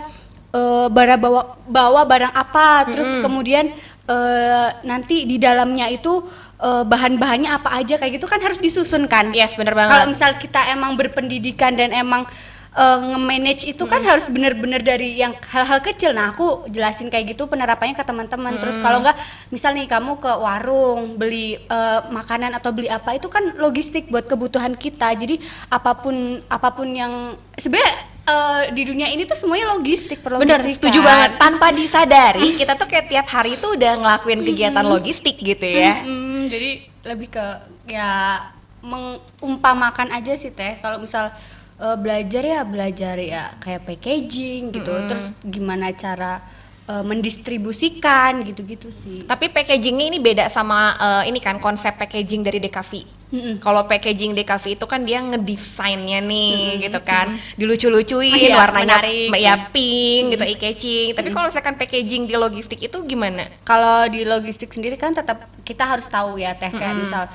[0.53, 3.75] eh, bara bawa bawa barang apa terus kemudian
[4.07, 6.23] eh, nanti di dalamnya itu
[6.61, 9.91] eh, bahan-bahannya apa aja kayak gitu kan harus disusun kan Yes, bener banget.
[9.91, 12.27] kalau misal kita emang berpendidikan dan emang
[12.75, 16.11] eh, nge-manage itu kan harus bener-bener dari yang hal-hal kecil.
[16.11, 18.59] Nah, aku jelasin kayak gitu penerapannya ke teman-teman.
[18.59, 19.15] Terus kalau enggak
[19.55, 24.27] misal nih kamu ke warung beli eh, makanan atau beli apa itu kan logistik buat
[24.27, 25.15] kebutuhan kita.
[25.15, 25.39] Jadi
[25.71, 30.61] apa pun apa pun yang sebenarnya eh, di dunia ini tuh semuanya logistik perlu Bener,
[30.67, 31.37] setuju banget.
[31.37, 36.03] Tanpa disadari, kita tuh kayak tiap hari tuh udah ngelakuin kegiatan logistik gitu ya.
[36.03, 36.71] Mm, jadi
[37.05, 37.47] lebih ke
[37.89, 38.41] ya
[38.85, 40.81] mengumpamakan aja sih teh.
[40.81, 41.33] Kalau misal
[41.81, 44.93] eh, belajar ya belajar ya kayak packaging gitu.
[45.09, 46.41] Terus gimana cara
[46.89, 49.25] eh, mendistribusikan gitu-gitu sih.
[49.25, 53.24] Tapi packagingnya ini beda sama eh, ini kan konsep packaging dari DKV.
[53.35, 53.59] Mm-mm.
[53.59, 59.35] Kalau packaging DKV itu kan dia ngedesainnya nih gitu kan, dilucu-lucuin Iya, warnanya menarik.
[59.35, 61.09] ya pink gitu, eye catching.
[61.13, 63.43] Tapi kalau misalkan packaging di logistik itu gimana?
[63.65, 67.27] kalau di logistik sendiri kan tetap kita harus tahu ya teh kayak misal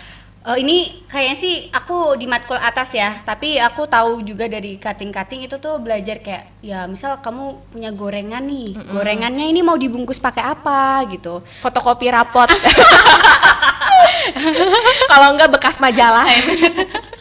[0.50, 5.46] eh, ini kayaknya sih aku di matkul atas ya tapi aku tahu juga dari cutting-cutting
[5.46, 10.44] itu tuh belajar kayak ya misal kamu punya gorengan nih gorengannya ini mau dibungkus pakai
[10.44, 12.50] apa gitu Fotokopi rapot.
[15.12, 16.26] kalau enggak bekas majalah.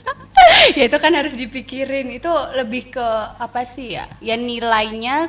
[0.78, 3.06] ya itu kan harus dipikirin itu lebih ke
[3.38, 5.28] apa sih ya ya nilainya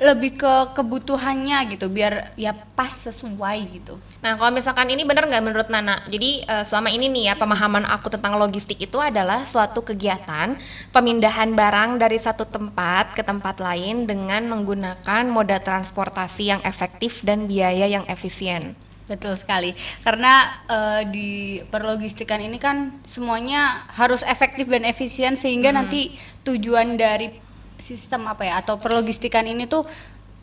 [0.00, 5.44] lebih ke kebutuhannya gitu biar ya pas sesuai gitu Nah, kalau misalkan ini benar nggak
[5.44, 5.96] menurut Nana?
[6.04, 10.60] Jadi eh, selama ini nih ya pemahaman aku tentang logistik itu adalah suatu kegiatan
[10.92, 17.48] pemindahan barang dari satu tempat ke tempat lain dengan menggunakan moda transportasi yang efektif dan
[17.48, 18.76] biaya yang efisien.
[19.08, 19.72] Betul sekali.
[20.04, 21.30] Karena eh, di
[21.72, 26.12] perlogistikan ini kan semuanya harus efektif dan efisien sehingga nanti
[26.44, 27.32] tujuan dari
[27.80, 29.82] sistem apa ya atau perlogistikan ini tuh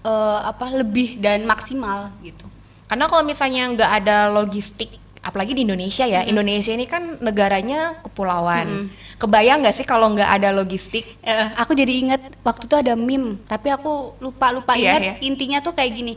[0.03, 2.45] eh, apa lebih dan maksimal gitu.
[2.87, 8.87] Karena kalau misalnya nggak ada logistik, apalagi di Indonesia ya, Indonesia ini kan negaranya kepulauan.
[9.19, 11.03] Kebayang nggak sih kalau nggak ada logistik?
[11.19, 15.13] Eh, aku jadi ingat waktu itu ada meme, tapi aku lupa lupa Iya, ingat iya.
[15.19, 16.15] intinya tuh kayak gini.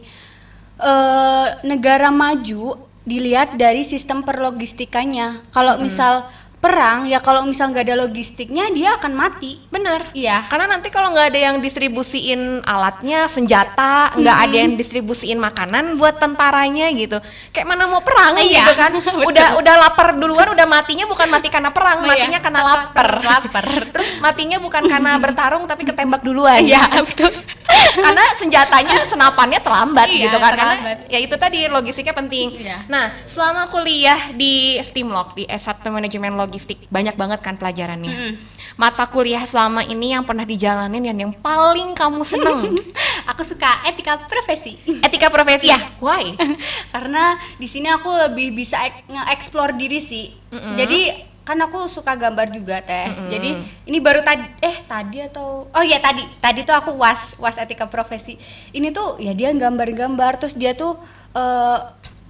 [0.79, 5.51] Eh negara maju dilihat dari sistem perlogistikannya.
[5.51, 6.23] Kalau misal
[6.61, 9.57] perang ya kalau misal nggak ada logistiknya dia akan mati.
[9.73, 10.13] Bener.
[10.13, 10.45] Iya.
[10.53, 16.21] Karena nanti kalau nggak ada yang distribusiin alatnya, senjata, nggak ada yang distribusiin makanan buat
[16.21, 17.17] tentaranya gitu.
[17.57, 18.93] Kayak mana mau perang Iya, gitu kan?
[19.33, 22.29] udah udah lapar duluan, udah matinya bukan mati karena perang, Oh, iya.
[22.29, 23.09] matinya karena lapar.
[23.25, 23.65] Lapar.
[23.97, 26.61] Terus matinya bukan karena bertarung tapi ketembak duluan.
[26.61, 27.33] Iya, betul.
[28.05, 30.99] karena senjatanya senapannya terlambat Iya, gitu kan karena terlambat.
[31.09, 32.47] ya itu tadi logistiknya penting.
[32.55, 32.85] Iya.
[32.87, 38.11] Nah, selama kuliah di Stimlog di S1 Manajemen Logistik banyak banget kan pelajarannya.
[38.11, 38.35] Mm-mm.
[38.75, 42.73] Mata kuliah selama ini yang pernah dijalanin dan yang paling kamu seneng
[43.31, 44.81] Aku suka etika profesi.
[45.01, 45.77] etika profesi ya.
[46.01, 46.33] Why?
[46.95, 50.33] Karena di sini aku lebih bisa nge-explore diri sih.
[50.51, 53.11] Jadi kan aku suka gambar juga teh.
[53.27, 53.59] Jadi
[53.91, 57.91] ini baru tadi eh tadi atau oh ya tadi tadi tuh aku was was etika
[57.91, 58.39] profesi.
[58.71, 60.95] Ini tuh ya dia gambar-gambar terus dia tuh
[61.35, 61.79] eh,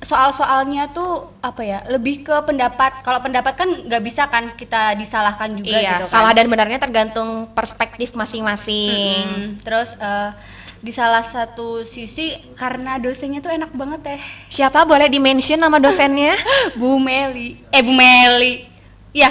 [0.01, 5.53] soal-soalnya tuh apa ya lebih ke pendapat kalau pendapat kan nggak bisa kan kita disalahkan
[5.53, 9.21] juga iya, gitu kan salah dan benarnya tergantung perspektif masing-masing.
[9.29, 10.33] Mm, terus eh,
[10.81, 16.33] di salah satu sisi karena dosennya tuh enak banget teh Siapa boleh di-mention nama dosennya?
[16.81, 17.61] Bu Meli.
[17.69, 18.70] Eh Bu Meli.
[19.11, 19.31] Ya.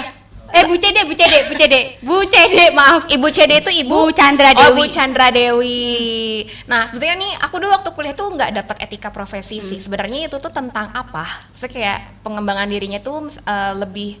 [0.50, 1.80] Eh Bu Cede, Bu Cede, Bu Cede.
[2.02, 3.06] Bu Cede, maaf.
[3.06, 4.90] Ibu CD itu ibu Bu Chandra Oh, Bu Dewi.
[4.90, 6.42] Chandra Dewi.
[6.66, 9.78] Nah, sebetulnya nih aku dulu waktu kuliah tuh nggak dapat etika profesi sih.
[9.78, 9.84] Hmm.
[9.86, 11.22] Sebenarnya itu tuh tentang apa?
[11.54, 14.18] Maksudnya kayak pengembangan dirinya tuh eh, lebih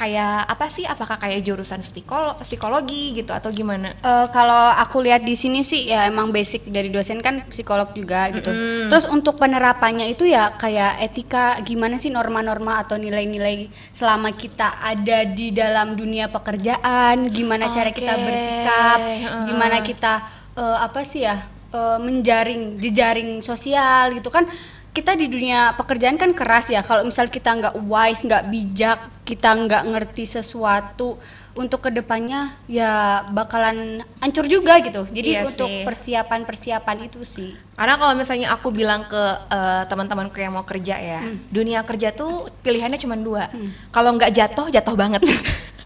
[0.00, 0.88] kayak apa sih?
[0.88, 3.92] Apakah kayak jurusan psikolo psikologi gitu atau gimana?
[4.00, 8.32] Eh, kalau aku lihat di sini sih ya emang basic dari dosen kan psikolog juga
[8.32, 8.48] gitu.
[8.48, 8.88] Mm-mm.
[8.88, 15.28] Terus untuk penerapannya itu ya kayak etika gimana sih norma-norma atau nilai-nilai selama kita ada
[15.28, 19.44] di dalam dunia pekerjaan, gimana cara kita bersikap, heeh.
[19.52, 20.12] gimana kita
[20.56, 21.36] eh, apa sih ya
[21.76, 24.48] eh, menjaring jejaring sosial gitu kan.
[24.90, 26.82] Kita di dunia pekerjaan kan keras ya.
[26.82, 31.14] Kalau misal kita nggak wise, nggak bijak, kita nggak ngerti sesuatu
[31.54, 35.06] untuk ke depannya ya bakalan hancur juga gitu.
[35.10, 35.82] Jadi Iya untuk sih.
[35.86, 37.54] persiapan-persiapan itu sih.
[37.74, 42.50] Karena kalau misalnya aku bilang ke eh, teman-temanku yang mau kerja ya, dunia kerja tuh
[42.62, 43.50] pilihannya cuma dua.
[43.90, 45.22] Kalau nggak jatuh, jatuh banget.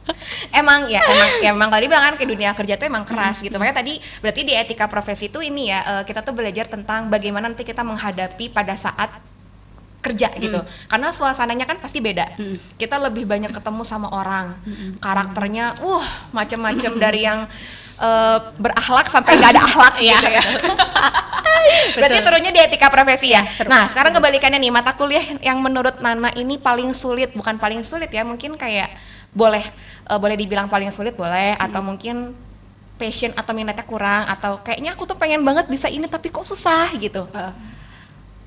[0.60, 3.56] emang ya, emang ya emang tadi bilang kan ke dunia kerja tuh emang keras gitu.
[3.56, 7.50] Makanya tadi berarti di etika profesi itu ini ya eh, kita tuh belajar tentang bagaimana
[7.50, 9.33] nanti kita menghadapi pada saat
[10.04, 10.60] kerja gitu.
[10.86, 12.36] Karena suasananya kan pasti beda.
[12.36, 12.76] Mm.
[12.76, 14.60] Kita lebih banyak ketemu sama orang.
[15.00, 17.48] Karakternya uh macem-macem dari yang
[17.98, 20.44] eh, berakhlak sampai nggak ada akhlak gitu ya.
[21.96, 22.26] Berarti Betul.
[22.28, 23.40] serunya di etika profesi ya.
[23.48, 23.72] seru.
[23.72, 28.12] Nah, sekarang kebalikannya nih, mata kuliah yang menurut Nana ini paling sulit, bukan paling sulit
[28.12, 28.92] ya, mungkin kayak
[29.34, 29.64] boleh
[30.12, 32.36] eh, boleh dibilang paling sulit boleh atau mungkin
[32.94, 36.94] passion atau minatnya kurang atau kayaknya aku tuh pengen banget bisa ini tapi kok susah
[37.00, 37.26] gitu.
[37.34, 37.52] Eh,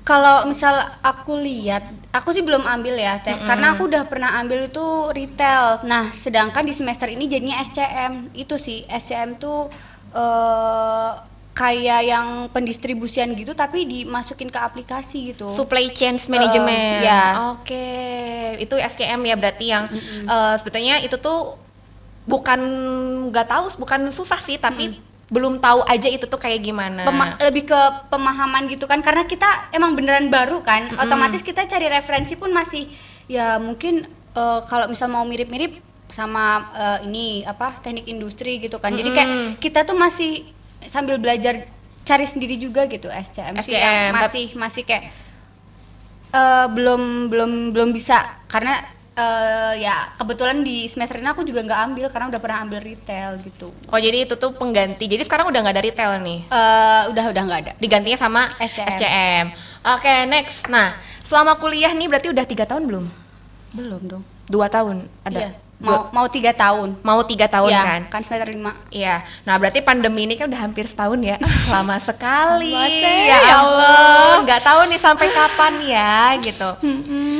[0.08, 0.72] kalau misal
[1.04, 1.84] aku lihat,
[2.16, 5.84] aku sih belum ambil ya teh, karena aku udah pernah ambil itu retail.
[5.84, 8.32] Nah, sedangkan di semester ini jadinya SCM.
[8.32, 9.68] Itu sih SCM tuh
[10.16, 11.12] eh
[11.52, 15.52] kayak yang pendistribusian gitu, tapi dimasukin ke aplikasi gitu.
[15.52, 17.04] Supply chain management.
[17.04, 17.24] ya.
[17.52, 17.86] Oke,
[18.64, 19.92] itu SCM ya berarti yang
[20.24, 21.60] eh, sebetulnya itu tuh
[22.24, 22.60] bukan
[23.28, 24.96] nggak tahu, bukan susah sih, tapi
[25.28, 27.04] belum tahu aja itu tuh kayak gimana.
[27.04, 31.84] Pema- lebih ke pemahaman gitu kan karena kita emang beneran baru kan otomatis kita cari
[31.86, 32.88] referensi pun masih
[33.28, 35.76] ya mungkin eh, kalau misal mau mirip-mirip
[36.08, 38.96] sama eh, ini apa teknik industri gitu kan.
[38.96, 39.28] Jadi kayak
[39.60, 40.48] kita tuh masih
[40.88, 41.68] sambil belajar
[42.00, 45.12] cari sendiri juga gitu SCM, SCM, yang masih masih kayak
[46.32, 48.16] eh, belum belum belum bisa.
[48.48, 48.80] Karena
[49.18, 53.34] eh, ya kebetulan di semester ini aku juga nggak ambil karena udah pernah ambil retail
[53.42, 55.10] gitu Oh jadi itu tuh pengganti.
[55.10, 56.40] Jadi sekarang udah nggak ada retail nih.
[56.46, 59.46] Eh, udah udah nggak ada Digantinya sama SCM.
[59.98, 60.70] Oke next.
[60.70, 63.06] Nah selama kuliah nih berarti udah tiga tahun belum?
[63.68, 65.52] belum dong Dua tahun ada.
[65.52, 65.67] Iya.
[65.78, 68.00] Mau mau tiga tahun Mau tiga tahun ya, kan?
[68.10, 69.22] kan semester lima Iya.
[69.46, 71.36] Nah, berarti pandemi ini kan udah hampir setahun ya.
[71.74, 72.74] Lama sekali.
[72.74, 74.42] Ya ya Allah.
[74.42, 76.68] Nggak tahu nih sampai kapan ya gitu.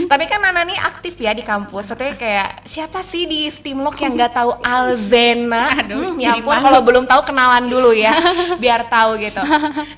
[0.07, 1.91] Tapi kan Nana nih aktif ya di kampus.
[1.91, 5.75] Maksudnya kayak siapa sih di Steamlock yang nggak tahu Alzena?
[5.75, 8.15] Aduh, Hmm, ya ampun kalau belum tahu kenalan dulu ya,
[8.63, 9.43] biar tahu gitu.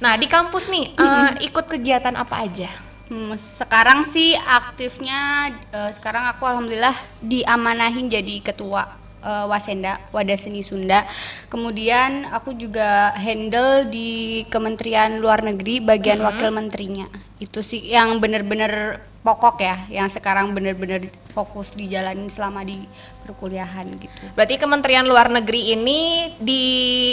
[0.00, 2.70] Nah di kampus nih eh, ikut kegiatan apa aja?
[3.10, 8.86] Hmm, sekarang sih aktifnya eh, sekarang aku alhamdulillah diamanahin jadi ketua
[9.18, 11.02] eh, Wasenda Wadah Seni Sunda.
[11.50, 17.10] Kemudian aku juga handle di Kementerian Luar Negeri bagian wakil menterinya.
[17.42, 22.78] Itu sih yang bener-bener pokok ya, yang sekarang bener-bener fokus dijalanin selama di
[23.26, 24.22] perkuliahan gitu.
[24.38, 26.62] Berarti Kementerian Luar Negeri ini di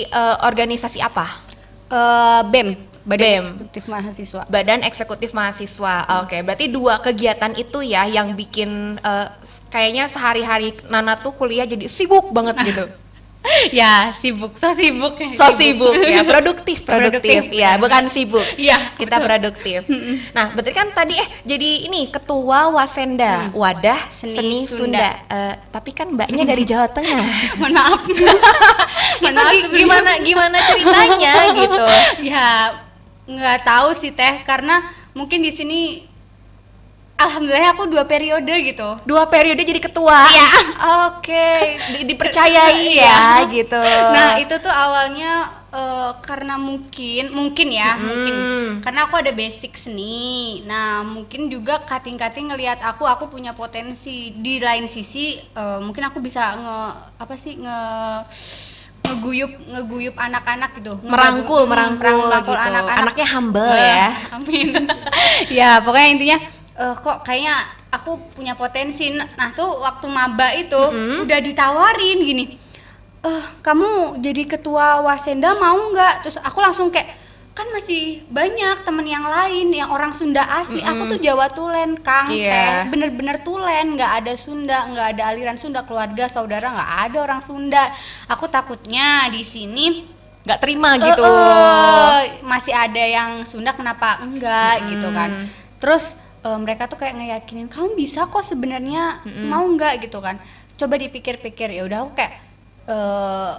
[0.05, 1.25] eh, organisasi apa?
[1.87, 3.39] Eh, BEM, Badan BEM.
[3.39, 4.41] Eksekutif Mahasiswa.
[4.51, 5.95] Badan Eksekutif Mahasiswa.
[6.27, 9.27] Oke, berarti dua kegiatan itu ya yang bikin eh,
[9.71, 12.83] kayaknya sehari-hari Nana tuh kuliah jadi sibuk banget gitu.
[13.79, 15.15] ya, sibuk, so sibuk.
[15.39, 17.47] So sibuk ya, produktif, produktif.
[17.47, 17.55] Produktif.
[17.55, 18.43] Ya, bukan sibuk.
[18.59, 19.87] Iya, Kita produktif.
[20.35, 24.99] Nah, berarti kan tadi eh jadi ini ketua Wasenda, Wadah Seni, Seni Sunda.
[24.99, 25.09] Sunda.
[25.31, 27.23] Eh, tapi kan mbaknya dari Jawa Tengah.
[27.55, 28.01] Mohon maaf.
[29.23, 31.85] Mohon maaf gimana gimana ceritanya gitu?
[32.27, 32.47] ya
[33.27, 34.79] nggak tahu sih teh karena
[35.11, 35.79] mungkin di sini
[37.15, 40.15] alhamdulillah aku dua periode gitu Dua periode jadi ketua.
[40.23, 40.49] Iya.
[41.09, 41.49] Oke,
[41.91, 43.81] di- dipercayai ya gitu.
[44.13, 48.71] nah itu tuh awalnya eh, karena mungkin mungkin ya mungkin Hmm.
[48.79, 54.61] karena aku ada basic seni nah mungkin juga kating-kating ngelihat aku aku punya potensi di
[54.61, 56.77] lain sisi eh, mungkin aku bisa nge
[57.17, 57.79] apa sih nge
[59.09, 62.67] ngeguyup ngeguyup anak-anak gitu merangkul, Ngegabung- merangkul, merangkul gitu.
[62.67, 64.07] anak-anak Anaknya humble Eh, ya.
[64.31, 64.67] Amin.
[65.59, 66.37] ya pokoknya intinya
[66.75, 67.55] eh, kok kayaknya
[67.89, 69.09] aku punya potensi.
[69.09, 71.23] Nah tuh waktu maba itu Mm-mm.
[71.23, 72.45] udah ditawarin gini.
[73.19, 76.21] Eh kamu jadi ketua wasenda mau nggak?
[76.21, 77.07] Terus aku langsung kayak
[77.57, 80.85] kan masih banyak temen yang lain yang orang Sunda asli.
[80.85, 82.85] Aku tuh Jawa Tulen, Kang Iya.
[82.85, 87.41] teh, bener-bener Tulen, nggak ada Sunda, nggak ada aliran Sunda, keluarga saudara nggak ada orang
[87.41, 87.89] Sunda.
[88.29, 90.05] Aku takutnya di sini
[90.45, 91.25] nggak terima gitu.
[91.25, 94.89] Eh, eh, masih ada yang Sunda kenapa enggak Mm-mm.
[94.95, 95.29] gitu kan
[95.77, 99.19] terus eh, mereka tuh kayak ngeyakinin kamu bisa kok sebenarnya
[99.51, 100.39] mau enggak gitu kan
[100.77, 102.33] coba dipikir-pikir ya udah aku kayak
[102.87, 103.53] eh,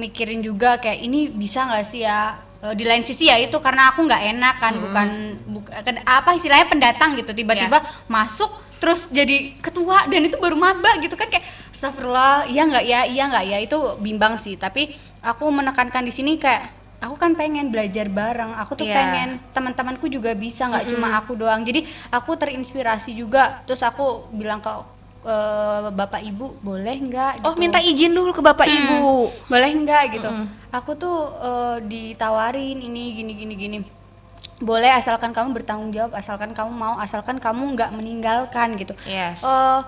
[0.00, 3.88] mikirin juga kayak ini bisa nggak sih ya Eh, di lain sisi ya itu karena
[3.88, 5.08] aku nggak enak kan bukan
[5.48, 7.32] bukan apa istilahnya pendatang gitu.
[7.32, 12.84] Tiba-tiba masuk terus jadi ketua dan itu baru maba gitu kan kayak astagfirullah iya nggak
[12.84, 14.60] ya iya nggak ya itu bimbang sih.
[14.60, 14.92] Tapi
[15.24, 16.68] aku menekankan di sini kayak
[17.00, 18.52] aku kan pengen belajar bareng.
[18.60, 18.96] Aku tuh Iya.
[18.96, 21.64] pengen teman-temanku juga bisa nggak cuma aku doang.
[21.64, 23.64] Jadi aku terinspirasi juga.
[23.64, 24.68] Terus aku bilang ke
[25.22, 27.60] eh, bapak ibu boleh nggak Oh, gitu.
[27.60, 29.28] minta izin dulu ke bapak ibu.
[29.46, 30.46] boleh nggak gitu Mm-mm.
[30.70, 33.78] aku tuh eh, ditawarin ini gini gini gini
[34.58, 39.40] boleh asalkan kamu bertanggung jawab asalkan kamu mau asalkan kamu nggak meninggalkan gitu Yes.
[39.40, 39.80] Oh,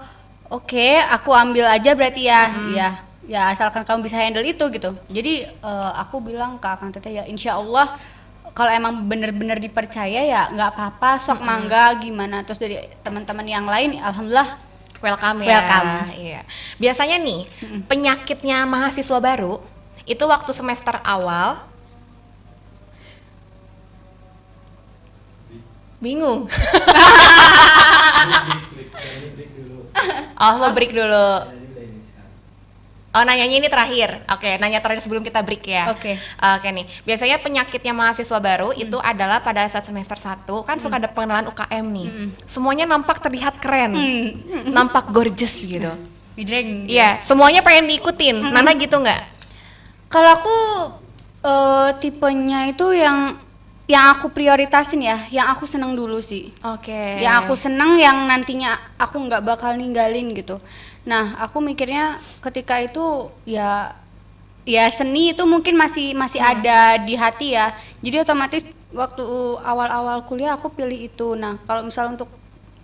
[0.51, 2.49] oke, aku ambil aja berarti ya.
[2.73, 2.89] Ya,
[3.23, 4.97] ya asalkan kamu bisa handle itu gitu.
[5.09, 7.85] Jadi eh, aku bilang ke Akang Teteh ya insya Allah
[8.53, 12.41] kalau emang bener-bener dipercaya ya nggak apa-apa, sok mangga gimana.
[12.41, 14.72] Terus dari teman-teman yang lain, alhamdulillah
[15.03, 15.59] Welcome ya.
[15.59, 16.15] Welcome.
[16.15, 16.41] Iya.
[16.79, 17.43] Biasanya nih,
[17.91, 19.59] penyakitnya mahasiswa baru
[20.07, 21.59] itu waktu semester awal
[25.99, 26.47] bingung.
[30.43, 31.62] oh, mau break dulu.
[33.13, 34.25] Oh, nanyanya ini terakhir.
[34.25, 35.93] Oke, nanya terakhir sebelum kita break ya.
[35.93, 36.17] Oke.
[36.17, 36.89] Oke nih.
[37.05, 41.85] Biasanya penyakitnya mahasiswa baru itu adalah pada saat semester 1 kan suka ada pengenalan UKM
[41.93, 42.09] nih.
[42.09, 42.29] Mm.
[42.49, 43.93] Semuanya nampak terlihat keren.
[43.93, 44.29] Hmm.
[44.77, 45.93] Nampak gorgeous gitu.
[46.33, 46.89] Bidreng.
[46.89, 48.49] Iya, semuanya pengen diikutin.
[48.49, 49.21] Nana gitu nggak?
[50.09, 50.57] Kalau aku
[51.45, 53.37] eh, tipenya itu yang
[53.85, 56.49] yang aku prioritasin ya, yang aku seneng dulu sih.
[56.65, 57.21] Oke.
[57.21, 60.57] yang aku seneng yang nantinya aku nggak bakal ninggalin gitu
[61.03, 63.91] nah aku mikirnya ketika itu ya
[64.63, 68.63] ya seni itu mungkin masih masih ada di hati ya jadi otomatis
[68.95, 69.25] waktu
[69.67, 72.31] awal-awal kuliah aku pilih itu nah kalau misal untuk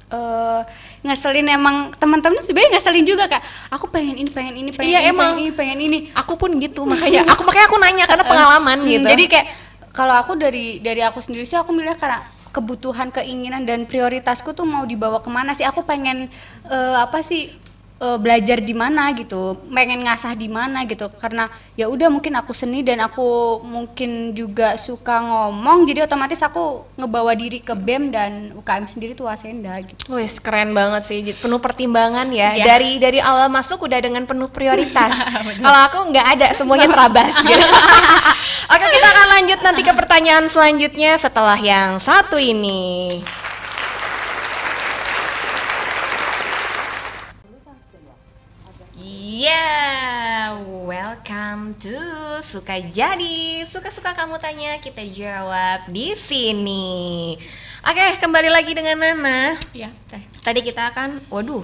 [0.09, 0.61] eh
[1.04, 5.11] ngeselin emang teman-teman sebenarnya ngeselin juga kak aku pengen ini pengen ini pengen Iya, ini,
[5.12, 5.37] emang.
[5.37, 7.28] pengen ini pengen ini Aku pun gitu makanya.
[7.28, 9.04] aku makanya aku nanya karena pengalaman Hmm, gitu.
[9.04, 9.46] Jadi kayak
[9.92, 14.64] kalau aku dari dari aku sendiri sih aku milih karena kebutuhan, keinginan dan prioritasku tuh
[14.64, 15.68] mau dibawa ke mana sih?
[15.68, 16.33] Aku pengen
[16.66, 17.52] eh, apa sih?
[17.98, 21.11] Eh, belajar di mana gitu, pengen ngasah di mana gitu.
[21.18, 26.87] Karena ya udah mungkin aku seni dan aku mungkin juga suka ngomong, jadi otomatis aku
[26.94, 30.14] ngebawa diri ke BEM dan UKM sendiri tuh Wasenda gitu.
[30.14, 31.20] Wih, keren banget sih.
[31.37, 32.54] Penuh pertimbangan ya.
[32.54, 32.64] Iya.
[32.64, 35.12] Dari dari awal masuk udah dengan penuh prioritas.
[35.64, 37.66] Kalau aku nggak ada, semuanya terabas gitu.
[38.74, 43.20] Oke, kita akan lanjut nanti ke pertanyaan selanjutnya setelah yang satu ini.
[49.38, 51.94] Yeah, welcome to
[52.42, 53.62] Suka Jadi.
[53.62, 57.38] Suka-suka kamu tanya, kita jawab di sini.
[57.87, 59.55] Oke, kembali lagi dengan Nana.
[59.70, 60.18] Ya, teh.
[60.42, 61.62] Tadi kita akan, waduh,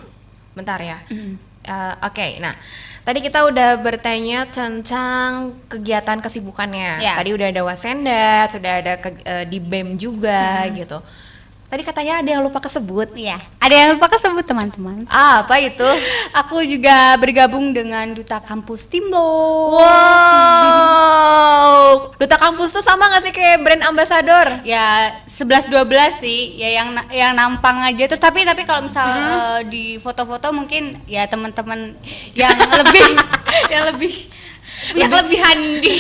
[0.55, 1.03] bentar ya.
[1.11, 1.35] Mm.
[1.67, 2.55] Eh, Oke, nah
[3.03, 7.03] tadi kita udah bertanya tentang kegiatan kesibukannya.
[7.03, 7.19] Ya.
[7.19, 11.03] Tadi udah ada Wasenda, sudah ada ke- eh, di BEM juga gitu.
[11.65, 13.17] Tadi katanya ada yang lupa kesebut.
[13.17, 15.09] Iya, ada yang lupa kesebut teman-teman.
[15.09, 15.89] Ah, apa itu?
[16.45, 19.73] Aku juga bergabung dengan Duta Kampus Timlo.
[20.85, 24.61] Wow, duta kampus tuh sama gak sih kayak brand ambassador?
[24.63, 29.61] Ya 11 12 sih, ya yang yang nampang aja terus tapi tapi kalau misal eh,
[29.67, 31.97] di foto-foto mungkin ya teman-teman
[32.39, 33.09] yang lebih
[33.73, 34.15] yang lebih
[34.93, 35.95] punya kelebihan di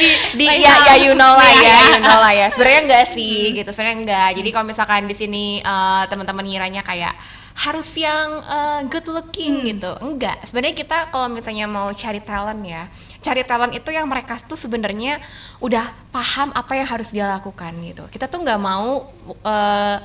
[0.00, 1.76] di, di ya ya you know lah ya iya.
[1.94, 2.46] you know lah ya.
[2.50, 3.70] Sebenarnya enggak sih gitu.
[3.70, 4.28] Sebenarnya enggak.
[4.40, 7.14] Jadi kalau misalkan di sini eh, teman-teman ngiranya kayak
[7.58, 9.92] harus yang eh, good looking gitu.
[10.02, 10.42] Enggak.
[10.42, 15.18] Sebenarnya kita kalau misalnya mau cari talent ya cari talent itu yang mereka tuh sebenarnya
[15.58, 18.06] udah paham apa yang harus dia lakukan gitu.
[18.08, 19.10] Kita tuh nggak mau
[19.42, 19.98] eh,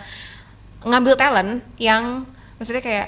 [0.83, 2.27] ngambil talent yang
[2.59, 3.07] maksudnya kayak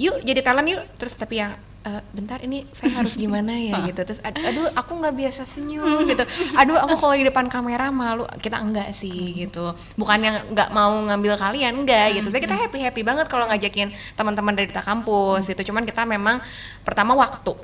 [0.00, 3.80] yuk jadi talent yuk terus tapi yang "Eh, bentar ini saya harus gimana ya?
[3.88, 3.96] Gitu.
[4.04, 6.24] Terus ad- aduh aku nggak biasa senyum gitu.
[6.60, 8.28] Aduh aku kalau di depan kamera malu.
[8.36, 9.72] Kita enggak sih gitu.
[9.96, 12.28] Bukan yang nggak mau ngambil kalian enggak gitu.
[12.28, 15.72] Saya kita happy happy banget kalau ngajakin teman-teman dari duta kampus gitu.
[15.72, 16.36] Cuman kita memang
[16.84, 17.56] pertama waktu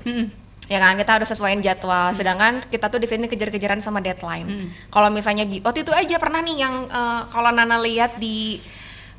[0.67, 0.97] ya kan?
[0.97, 2.11] Kita harus sesuaiin jadwal.
[2.11, 4.49] Sedangkan kita tuh di sini kejar-kejaran sama deadline.
[4.49, 4.69] Mm.
[4.89, 8.57] kalau misalnya waktu itu aja pernah nih yang eh, kalau Nana lihat di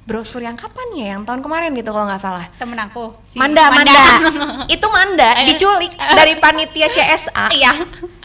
[0.08, 3.68] brosur yang kapan ya yang tahun kemarin gitu kalau nggak salah temen aku si Manda,
[3.76, 4.04] Manda,
[4.76, 7.76] itu Manda diculik dari panitia CSA Iya.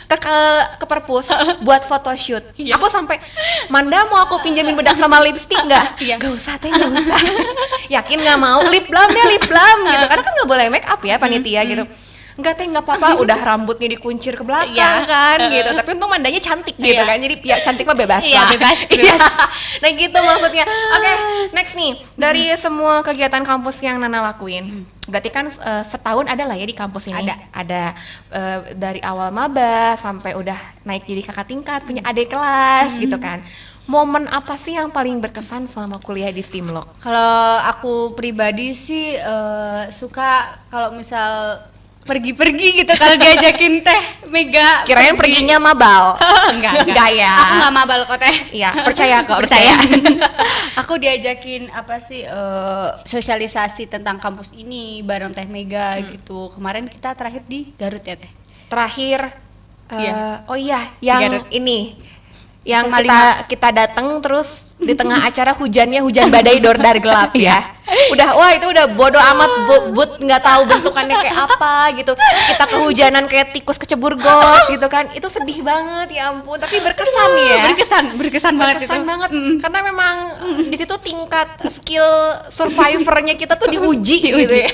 [0.07, 0.39] ke ke,
[0.77, 1.33] ke perpus
[1.65, 2.55] buat photoshoot.
[2.61, 2.77] Iya.
[2.77, 3.17] Aku sampai
[3.73, 5.99] Manda mau aku pinjemin bedak sama lipstick nggak?
[6.05, 6.21] Iya.
[6.21, 7.17] Gak usah teh, gak usah.
[7.89, 8.61] Yakin nggak mau?
[8.69, 10.05] Lip balm deh, lip balm gitu.
[10.07, 11.83] Karena kan nggak boleh make up ya panitia gitu.
[12.33, 15.05] Enggak teh nggak apa-apa, udah rambutnya dikuncir ke belakang Iya.
[15.05, 15.71] kan gitu.
[15.73, 17.05] Tapi untung mandanya cantik gitu Iya.
[17.05, 17.19] kan.
[17.21, 18.49] Jadi ya cantik mah bebas Iya, lah.
[18.57, 18.97] bebas, Iya.
[19.13, 19.23] bebas.
[19.85, 20.65] nah gitu maksudnya.
[20.65, 21.13] Oke,
[21.53, 21.93] next nih.
[22.15, 24.89] Dari semua kegiatan kampus yang Nana lakuin.
[25.05, 27.21] Berarti kan eh, setahun ada lah ya di kampus ini.
[27.21, 27.35] Ada.
[27.53, 27.83] Ada
[28.31, 33.45] eh, dari awal maba sampai udah naik jadi kakak tingkat, punya adik kelas gitu kan.
[33.83, 37.03] Momen apa sih yang paling berkesan selama kuliah di Stimlok?
[37.03, 41.59] Kalau aku pribadi sih eh, suka kalau misal
[42.03, 46.19] pergi-pergi gitu kalau diajakin teh Mega Kirain perginya mabal.
[46.57, 47.31] enggak, Enggak ya.
[47.37, 48.37] Aku nggak mabal kok teh.
[48.51, 49.75] Iya, percaya kok, percaya.
[50.81, 56.09] aku diajakin apa sih eh, sosialisasi tentang kampus ini bareng Teh Mega Hmm.
[56.11, 56.51] gitu.
[56.53, 58.33] Kemarin kita terakhir di Garut ya Teh.
[58.67, 59.21] Terakhir
[59.89, 60.49] eh, Iya.
[60.49, 61.47] oh iya, yang Garut.
[61.53, 62.01] ini
[62.63, 67.59] yang kita kita datang terus di tengah acara hujannya hujan badai dordar gelap ya.
[68.13, 72.13] Udah wah itu udah bodoh amat bu- but nggak tahu bentukannya kayak apa gitu.
[72.19, 75.09] Kita kehujanan kayak tikus kecebur got gitu kan.
[75.13, 77.65] Itu sedih banget ya ampun, tapi berkesan ya.
[77.73, 79.09] Berkesan, berkesan banget berkesan itu.
[79.09, 79.31] banget.
[79.61, 80.17] Karena memang
[80.69, 82.09] di situ tingkat skill
[82.49, 84.71] survivornya kita tuh diuji, gitu ya.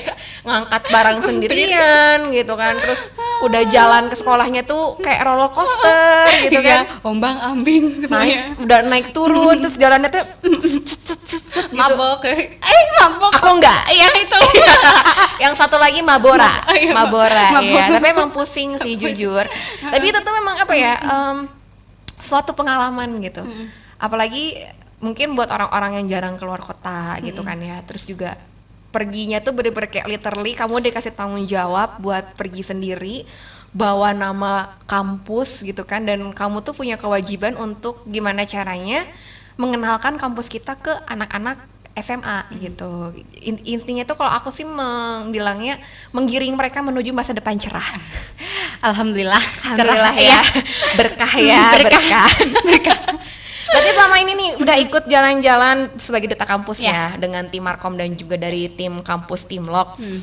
[0.47, 2.79] Ngangkat barang sendirian gitu kan.
[2.79, 6.83] Terus udah jalan ke sekolahnya tuh kayak roller coaster gitu kan.
[6.85, 10.23] Iya, ombang ambing naik udah naik turun terus jalannya tuh
[11.59, 11.95] cet, cet, cet, cet, gitu.
[11.95, 12.19] Mabok.
[12.23, 13.31] Eh, mabok.
[13.35, 14.39] aku enggak Yang itu.
[15.43, 17.85] yang satu lagi Mabora, Oh, iya, Mabora, Mabora.
[17.87, 17.95] iya.
[17.95, 19.43] Tapi emang pusing sih jujur.
[19.79, 21.37] Tapi itu tuh memang apa ya, em,
[22.19, 23.43] suatu pengalaman gitu.
[23.99, 24.59] Apalagi
[24.99, 27.79] mungkin buat orang-orang yang jarang keluar kota gitu kan ya.
[27.87, 28.35] Terus juga
[28.89, 33.15] perginya tuh bener-bener kayak literally kamu dikasih tanggung jawab buat pergi sendiri
[33.69, 39.05] bawa nama kampus gitu kan dan kamu tuh punya kewajiban untuk gimana caranya
[39.59, 41.59] mengenalkan kampus kita ke anak-anak
[41.99, 43.11] SMA gitu.
[43.43, 44.63] In- intinya tuh kalau aku sih
[45.29, 45.75] bilangnya
[46.15, 47.83] menggiring mereka menuju masa depan cerah.
[48.87, 49.43] Alhamdulillah.
[49.75, 50.41] Alhamdulillah ya.
[50.99, 52.31] Berkah ya, berkah.
[52.71, 52.99] Berkah.
[53.69, 58.15] Berarti selama ini nih udah ikut jalan-jalan sebagai duta kampus ya dengan tim Markom dan
[58.17, 59.99] juga dari tim kampus Timlok.
[59.99, 60.19] Hmm.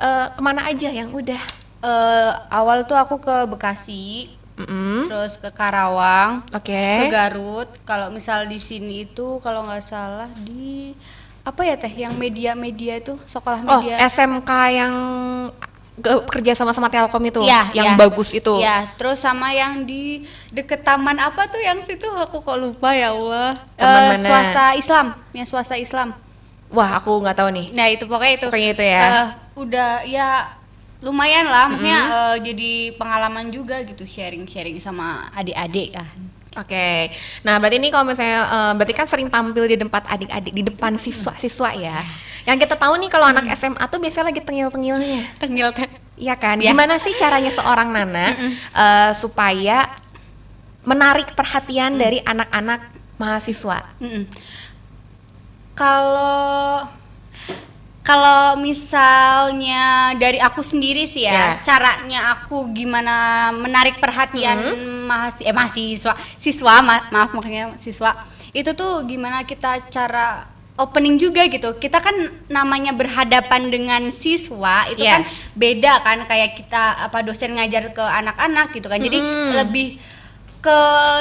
[0.00, 1.42] Eh, ke mana aja yang udah?
[1.84, 5.06] Eh, awal tuh aku ke Bekasi, Mm-mm.
[5.06, 6.84] terus ke Karawang, Oke.
[7.00, 7.68] ke Garut.
[7.82, 10.92] Kalau misal di sini itu kalau nggak salah di
[11.40, 14.94] apa ya teh yang media-media itu sekolah Oh, media SMK yang
[16.00, 17.96] kerja sama sama Telkom itu, Iya, yang iya.
[17.98, 18.56] bagus itu.
[18.56, 23.12] Ya, terus sama yang di deket taman apa tuh yang situ aku kok lupa ya
[23.12, 23.52] Allah.
[23.76, 24.24] Taman Eh, mana?
[24.24, 26.16] Swasta Islam, yang swasta Islam.
[26.68, 27.66] Wah, aku nggak tahu nih.
[27.74, 28.46] Nah itu pokoknya itu.
[28.46, 29.02] Pokoknya itu ya.
[29.02, 30.28] Eh, udah ya
[31.00, 36.08] lumayan lah, maksudnya eh, jadi pengalaman juga gitu sharing-sharing sama adik-adik kan.
[36.58, 37.14] Oke,
[37.46, 41.00] nah berarti ini kalau misalnya eh, berarti kan sering tampil di tempat adik-adik di depan
[41.00, 41.98] siswa-siswa ya.
[42.44, 45.88] Yang kita tahu nih kalau anak SMA tuh biasanya lagi tengil-tengilnya, Tengil kan.
[46.20, 46.56] iya kan?
[46.60, 46.72] Ya.
[46.72, 48.36] Gimana sih caranya seorang Nana
[48.76, 49.88] eh, supaya
[50.84, 52.80] menarik perhatian dari anak-anak
[53.16, 53.84] mahasiswa?
[55.76, 56.84] Kalau
[58.10, 59.84] kalau misalnya
[60.18, 61.46] dari aku sendiri sih ya, Ya.
[61.62, 63.14] caranya aku gimana
[63.54, 64.58] menarik perhatian
[65.06, 68.10] mahasiswa, eh mahasiswa, siswa, ma- maaf makanya siswa.
[68.50, 70.42] Itu tuh gimana kita cara
[70.74, 71.78] opening juga gitu.
[71.78, 72.16] Kita kan
[72.50, 75.54] namanya berhadapan dengan siswa itu kan Yes.
[75.54, 78.98] beda kan kayak kita apa dosen ngajar ke anak-anak gitu kan.
[78.98, 79.54] Jadi Mm-mm.
[79.54, 80.02] lebih
[80.58, 80.80] ke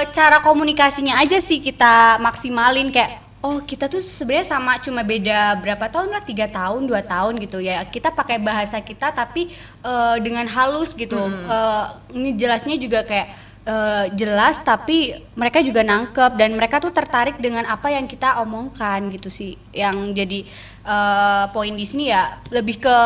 [0.09, 5.87] cara komunikasinya aja sih kita maksimalin kayak oh kita tuh sebenarnya sama cuma beda berapa
[5.87, 6.23] tahun lah?
[6.23, 7.83] Tiga tahun dua tahun gitu ya.
[7.87, 9.47] Kita pakai bahasa kita tapi
[9.83, 11.17] eh, dengan halus gitu.
[11.19, 11.85] Eh,
[12.19, 13.27] ini jelasnya juga kayak
[13.63, 16.35] eh, jelas tapi mereka juga nangkep.
[16.35, 19.55] Dan mereka tuh tertarik dengan apa yang kita omongkan gitu sih.
[19.71, 20.39] Yang jadi
[20.87, 22.97] eh, poin di sini ya lebih ke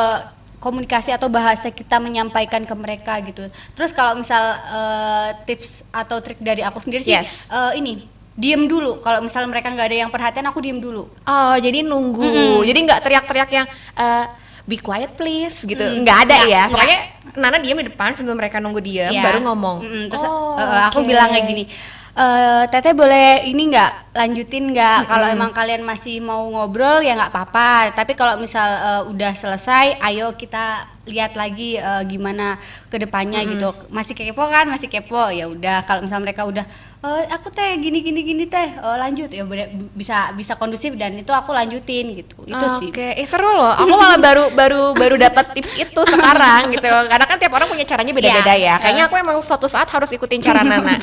[0.64, 3.52] komunikasi atau bahasa kita menyampaikan ke mereka gitu.
[3.76, 7.52] Terus kalau misal eh, tips atau trik dari aku sendiri sih Yes.
[7.52, 8.98] eh, ini diem dulu.
[9.00, 11.06] Kalau misal mereka nggak ada yang perhatian aku diem dulu.
[11.24, 12.20] Oh, jadi nunggu.
[12.20, 12.56] Mm-mm.
[12.64, 14.26] Jadi nggak teriak-teriak yang eh,
[14.64, 15.82] be quiet please gitu.
[15.82, 16.64] Mm, Nggak ada nggak, ya.
[16.64, 16.74] nggak.
[16.74, 16.98] Makanya
[17.34, 19.22] Nana diem di depan sebelum mereka nunggu diem Ya.
[19.22, 19.78] baru ngomong.
[19.82, 21.66] Mm-mm, terus Oh, eh, aku bilang kayak gini.
[22.14, 27.34] eh teteh boleh ini nggak lanjutin nggak kalau emang kalian masih mau ngobrol ya nggak
[27.34, 32.56] apa-apa tapi kalau misal eh, udah selesai ayo kita lihat lagi eh, gimana
[32.88, 36.64] ke depannya gitu masih kepo kan masih kepo ya udah kalau misal mereka udah
[37.04, 39.43] "Eh, aku teh gini gini gini teh oh, lanjut ya
[39.91, 43.74] bisa bisa kondusif dan itu aku lanjutin gitu itu sih Oke, eh, seru loh.
[43.74, 46.86] Aku malah baru baru baru dapat tips itu sekarang gitu.
[46.86, 48.56] Karena kan tiap orang punya caranya beda-beda ya.
[48.56, 48.74] Iya.
[48.78, 50.93] Kayaknya aku emang suatu saat harus ikutin cara Nana.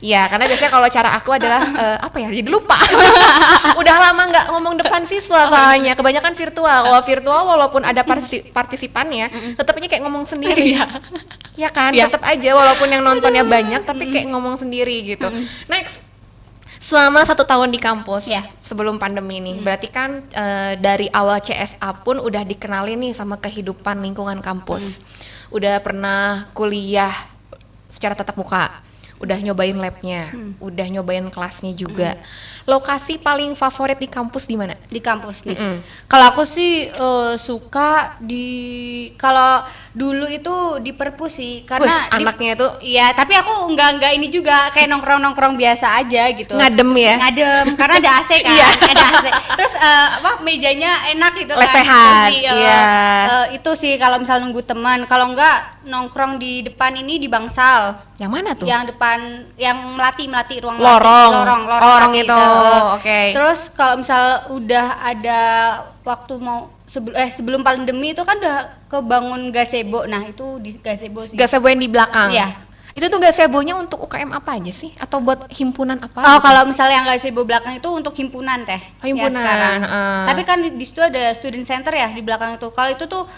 [0.00, 2.28] Iya, karena biasanya kalau cara aku adalah eh, apa ya?
[2.32, 2.74] Jadi lupa.
[3.76, 5.92] Udah lama nggak ngomong depan siswa soalnya.
[5.92, 6.80] Kebanyakan virtual.
[6.88, 8.00] Kalau virtual walaupun ada
[9.56, 10.76] tetapnya kayak ngomong sendiri.
[11.56, 11.90] Iya kan?
[11.96, 12.12] Iya.
[12.12, 15.24] Tetap aja walaupun yang nontonnya banyak tapi kayak ngomong sendiri gitu.
[15.66, 16.04] Next.
[16.76, 18.44] Selama satu tahun di kampus Ya.
[18.62, 23.98] sebelum pandemi ini, berarti kan eh, dari awal CSA pun udah dikenali nih sama kehidupan
[24.04, 25.02] lingkungan kampus.
[25.50, 27.10] Udah pernah kuliah
[27.88, 28.70] secara tatap muka,
[29.18, 30.28] udah nyobain labnya,
[30.60, 32.14] udah nyobain kelasnya juga.
[32.66, 34.74] Lokasi paling favorit di kampus di mana?
[34.86, 35.54] di kampus nih.
[35.54, 35.76] Mm-mm.
[36.04, 38.46] Kalau aku sih eh, suka di
[39.14, 39.62] kalau
[39.92, 40.50] dulu itu
[40.80, 44.88] di perpus sih karena di- anaknya itu Iya, tapi aku enggak enggak ini juga kayak
[44.88, 46.54] nongkrong-nongkrong biasa aja gitu.
[46.54, 47.14] ngadem ya.
[47.18, 48.66] Ngadem karena ada AC kan, Iya.
[48.66, 49.26] ada AC.
[49.54, 51.62] Terus eh, apa mejanya enak gitu kan.
[51.62, 52.80] Lesehan, eh, iya.
[53.24, 55.06] eh, itu sih kalau misal nunggu teman.
[55.06, 57.94] Kalau enggak nongkrong di depan ini di Bangsal.
[58.16, 58.64] Yang mana tuh?
[58.64, 59.18] Yang depan
[59.54, 60.96] yang melati melati ruang Lorong.
[61.28, 61.36] melati.
[61.36, 62.32] lorong lorong Lorong itu,
[62.96, 63.20] oke.
[63.36, 65.40] terus kalau misal udah ada
[66.02, 71.26] waktu mau sebelum eh sebelum pandemi itu kan udah kebangun gazebo nah itu di gazebo
[71.26, 72.30] sih Gazebo yang di belakang.
[72.30, 72.64] Iya.
[72.96, 74.88] Itu tuh gazebonya untuk UKM apa aja sih?
[74.96, 76.16] Atau buat himpunan apa?
[76.16, 76.48] Oh, gitu?
[76.48, 78.80] kalau misalnya yang gazebo belakang itu untuk himpunan teh.
[79.04, 79.78] Oh, himpunan, Ya, sekarang.
[79.84, 80.24] ah.
[80.32, 82.72] Tapi kan di situ ada student center ya di belakang itu.
[82.72, 83.28] Kalau itu tuh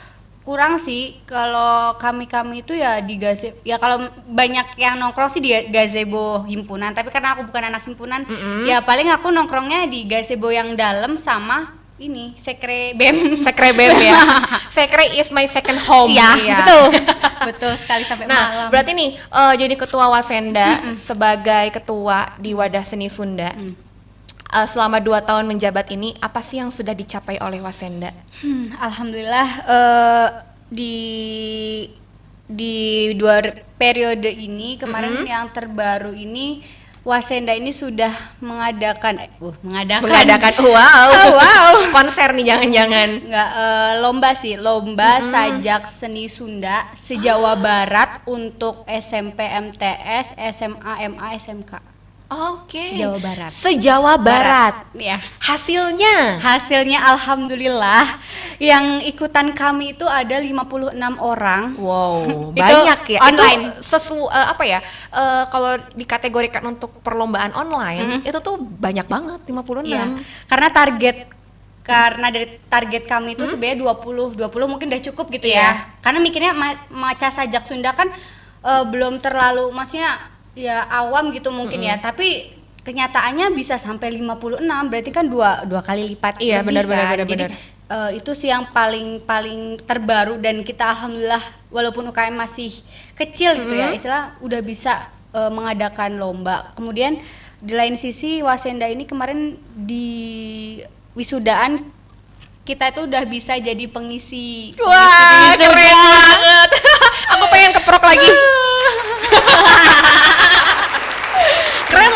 [0.48, 5.52] kurang sih kalau kami-kami itu ya di gazebo ya kalau banyak yang nongkrong sih di
[5.68, 8.64] gazebo himpunan tapi karena aku bukan anak himpunan Mm-mm.
[8.64, 14.14] ya paling aku nongkrongnya di gazebo yang dalam sama ini sekre bem Sekre BEM ya.
[14.74, 16.14] Sekre is my second home.
[16.14, 16.58] Iya, Iya.
[16.62, 16.84] betul
[17.50, 22.86] betul sekali sampai Nah, malam berarti nih eh, jadi ketua Wasenda sebagai ketua di Wadah
[22.86, 23.50] Seni Sunda.
[23.50, 23.87] Mm.
[24.48, 28.12] Eh, selama dua tahun menjabat ini apa sih yang sudah dicapai oleh Wasenda?
[28.40, 30.28] Hmm, alhamdulillah eh,
[30.68, 30.96] di
[32.48, 32.76] di
[33.14, 33.44] dua
[33.76, 35.28] periode ini kemarin Mm-hmm.
[35.28, 36.64] yang terbaru ini
[37.04, 38.10] Wasenda ini sudah
[38.44, 41.72] mengadakan eh, uh, mengadakan Mengadakan wow, Oh, wow.
[41.88, 43.08] konser nih jangan-jangan.
[43.24, 51.26] nggak eh, lomba sih lomba sajak seni Sunda se-Jawa Barat untuk SMP MTS SMA MA
[51.38, 51.72] SMK
[52.28, 52.92] Oke.
[52.92, 53.48] Se-Jawa Barat.
[53.48, 54.74] Sejawa Barat.
[54.92, 58.04] ya Hasilnya hasilnya alhamdulillah
[58.58, 62.20] yang ikutan kami itu ada 56 orang Wow,
[62.52, 63.20] Itu banyak ya.
[63.22, 63.62] online.
[63.72, 64.84] Itu sesu eh, apa ya?
[65.08, 69.88] eh, kalau dikategorikan untuk perlombaan online, itu tuh banyak banget 56.
[69.88, 70.04] Iya,
[70.44, 71.16] karena target
[71.80, 75.72] karena dari target kami itu sebenarnya 20 20 mungkin udah cukup gitu ya Iya.
[76.04, 78.12] karena mikirnya ma- maca sajak Sunda kan
[78.60, 80.12] eh, belum terlalu maksudnya
[80.58, 82.02] ya awam gitu mungkin ya.
[82.02, 84.58] Tapi kenyataannya bisa sampai 56
[84.90, 87.26] berarti kan dua dua kali lipat Iya, lebih benar, benar, kan.
[87.28, 87.50] benar,
[87.88, 92.72] eh, itu sih yang paling paling terbaru dan kita alhamdulillah walaupun UKM masih
[93.12, 95.06] kecil gitu ya istilah udah bisa
[95.36, 96.72] eh, mengadakan lomba.
[96.74, 97.20] Kemudian
[97.58, 100.78] di lain sisi Wasenda ini kemarin di
[101.12, 101.82] wisudaan
[102.62, 104.76] kita itu udah bisa jadi pengisi.
[104.76, 106.70] Wah, pengisi keren banget.
[107.36, 108.28] Aku pengen keprok lagi.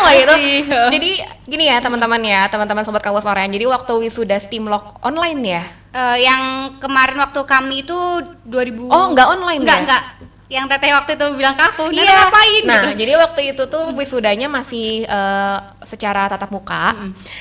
[0.03, 0.81] keren loh itu.
[0.99, 1.11] Jadi
[1.47, 3.49] gini ya teman-teman ya, teman-teman sobat kawas Orean.
[3.49, 5.63] Jadi waktu wisuda Steamlock online ya.
[5.93, 7.97] Eh, yang kemarin waktu kami itu
[8.49, 9.83] 2000 Oh, nggak online enggak, ya?
[9.85, 10.03] enggak.
[10.51, 12.15] Yang teteh waktu itu bilang ke aku, "Nana Iya.
[12.27, 12.99] ngapain?" Nah, gitu.
[13.01, 16.93] jadi waktu itu tuh wisudanya masih eh, secara tatap muka.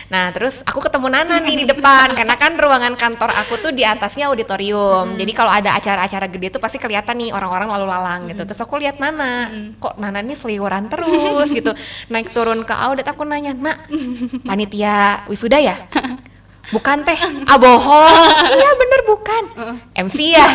[0.09, 3.83] Nah, terus aku ketemu Nana nih di depan karena kan ruangan kantor aku tuh di
[3.85, 5.19] atasnya auditorium.
[5.19, 8.43] Jadi kalau ada acara-acara gede tuh pasti kelihatan nih orang-orang lalu lalang gitu.
[8.49, 11.75] Terus aku lihat Nana, kok Nana nih seliweran terus gitu.
[12.09, 13.93] Naik turun ke audit aku nanya, "Nak,
[14.49, 15.77] panitia wisuda ya?"
[16.71, 17.19] Bukan teh,
[17.51, 18.23] ah bohong.
[18.63, 19.43] iya bener bukan.
[19.99, 20.47] MC ya?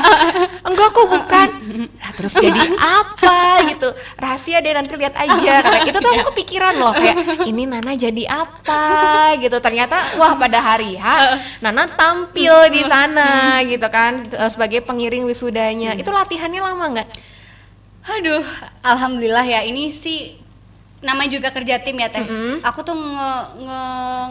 [0.63, 1.47] Enggak kok bukan.
[1.99, 3.91] Lah terus jadi apa gitu?
[4.15, 5.53] Rahasia deh nanti lihat aja.
[5.67, 9.59] Kata itu tuh aku kepikiran loh kayak ini Nana jadi apa gitu.
[9.59, 11.05] Ternyata wah pada hari H
[11.59, 15.91] Nana tampil di sana gitu kan eh, sebagai pengiring wisudanya.
[15.91, 17.09] Itu latihannya lama nggak?
[18.07, 18.47] Aduh,
[18.79, 20.39] alhamdulillah ya ini sih
[21.03, 22.23] namanya juga kerja tim ya teh.
[22.23, 22.63] Mm-mm.
[22.63, 23.81] Aku tuh nge, nge,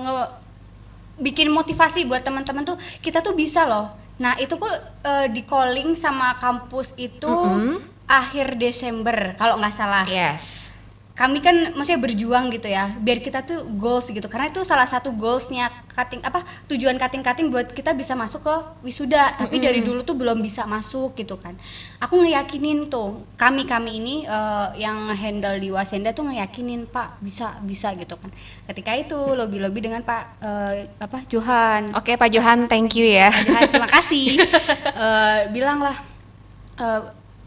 [0.02, 0.32] nge-
[1.16, 3.96] bikin motivasi buat teman-teman tuh kita tuh bisa loh.
[4.20, 7.80] Nah itu kok eh, di calling sama kampus itu Mm-mm.
[8.08, 10.04] akhir Desember kalau nggak salah.
[10.08, 10.75] Yes.
[11.16, 14.28] Kami kan maksudnya berjuang gitu ya, biar kita tuh goals gitu.
[14.28, 18.56] Karena itu salah satu goalsnya cutting apa tujuan cutting cutting buat kita bisa masuk ke
[18.84, 19.32] wisuda.
[19.40, 21.56] Tapi dari dulu tuh belum bisa masuk gitu kan.
[22.04, 27.56] Aku ngeyakinin tuh kami kami ini eh, yang handle di Wasenda tuh ngeyakinin Pak bisa
[27.64, 28.28] bisa gitu kan.
[28.68, 31.96] Ketika itu lobby lobby dengan Pak eh, apa Johan.
[31.96, 33.32] Oke Pak Johan, thank you ya.
[33.32, 34.26] Pak Johan, terima kasih.
[34.92, 35.96] Eh, bilang lah
[36.76, 37.02] eh,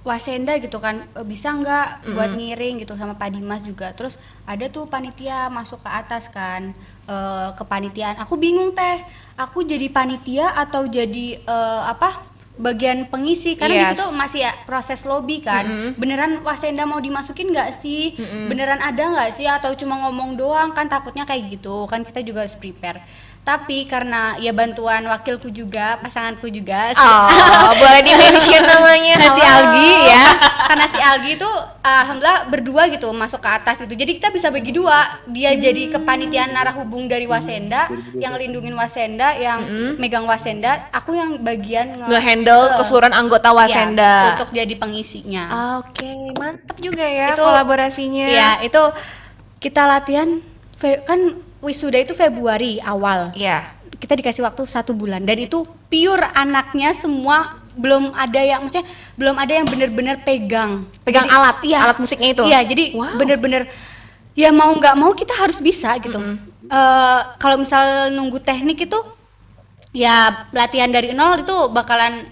[0.09, 2.81] Wasenda gitu kan eh, bisa nggak buat ngiring?
[2.81, 3.93] gitu sama Pak Dimas juga.
[3.93, 6.73] Terus ada tuh panitia masuk ke atas kan
[7.05, 8.17] eh, kepanitiaan.
[8.17, 8.97] Aku bingung teh,
[9.37, 12.25] aku jadi panitia atau jadi eh, apa?
[12.59, 13.55] bagian pengisi?
[13.55, 13.91] Karena di Yes.
[13.95, 15.63] situ masih ya proses lobby kan.
[15.95, 18.19] Beneran Wasenda mau dimasukin nggak sih?
[18.51, 19.47] Beneran ada nggak sih?
[19.47, 20.75] Atau cuma ngomong doang?
[20.75, 21.87] Kan takutnya kayak gitu.
[21.87, 22.99] Kan kita juga harus prepare
[23.41, 27.01] tapi karena ya bantuan wakilku juga pasanganku juga si-
[27.65, 29.17] Oh, boleh di mention namanya.
[29.27, 29.73] si Halo.
[29.73, 30.25] Algi ya.
[30.69, 31.49] Karena si Algi itu
[31.81, 33.89] alhamdulillah berdua gitu masuk ke atas gitu.
[33.91, 35.01] Jadi kita bisa bagi dua.
[35.25, 39.65] Dia jadi kepanitiaan narah hubung dari Wasenda yang lindungin Wasenda yang
[39.97, 40.85] megang Wasenda.
[40.91, 44.13] Aku yang bagian nge- Nge-handle Eh, keseluruhan anggota ya, Wasenda.
[44.33, 45.43] untuk jadi pengisinya.
[45.79, 46.05] Oke,
[46.37, 48.27] mantap juga ya Itu- kolaborasinya.
[48.29, 48.81] ya itu
[49.57, 50.37] kita latihan
[51.03, 51.19] kan
[51.59, 53.31] wisuda itu Februari awal.
[53.35, 53.75] Iya.
[53.99, 55.27] kita dikasih waktu satu bulan.
[55.27, 58.87] Dan itu pure anaknya semua belum ada yang maksudnya
[59.19, 60.87] belum ada yang bener-bener pegang.
[61.03, 61.79] Pegang Jadi- alat, iya.
[61.83, 62.43] alat musiknya itu.
[62.47, 63.19] iya jadi Wow.
[63.19, 63.67] bener-bener
[64.39, 66.15] ya mau nggak mau kita harus bisa gitu.
[66.15, 68.99] Eh, kalau misal nunggu teknik itu
[69.91, 72.23] ya latihan dari nol itu bakalan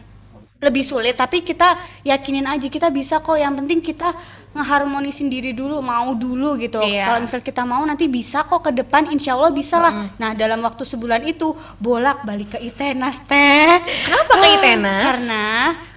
[0.63, 1.19] lebih sulit.
[1.19, 3.35] Tapi kita yakinin aja kita bisa kok.
[3.35, 4.09] Yang penting kita
[4.57, 7.07] ngeharmonisin diri dulu mau dulu gitu Iya.
[7.07, 10.59] kalau misal kita mau nanti bisa kok ke depan insya Allah bisa lah nah dalam
[10.59, 15.01] waktu sebulan itu bolak balik ke Itenas teh Kenapa ke Ah, Itenas?
[15.03, 15.45] karena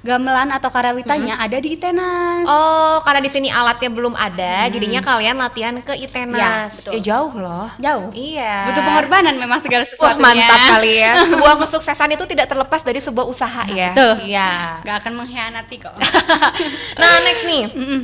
[0.00, 5.36] gamelan atau karawitanya ada di Itenas Oh, karena di sini alatnya belum ada, jadinya kalian
[5.36, 6.34] latihan ke Itenas.
[6.34, 6.92] Ya, betul.
[6.92, 7.68] Ya, jauh loh.
[7.76, 8.54] jauh Iya.
[8.66, 11.12] butuh pengorbanan memang segala Wah, sesuatunya mantap kali ya.
[11.32, 13.92] Sebuah kesuksesan itu tidak terlepas dari sebuah usaha ya.
[13.92, 14.14] betul.
[14.24, 14.50] Iya.
[14.82, 15.94] Gak akan mengkhianati kok
[17.00, 17.64] Nah, next nih.
[17.70, 18.00] Mm-mm.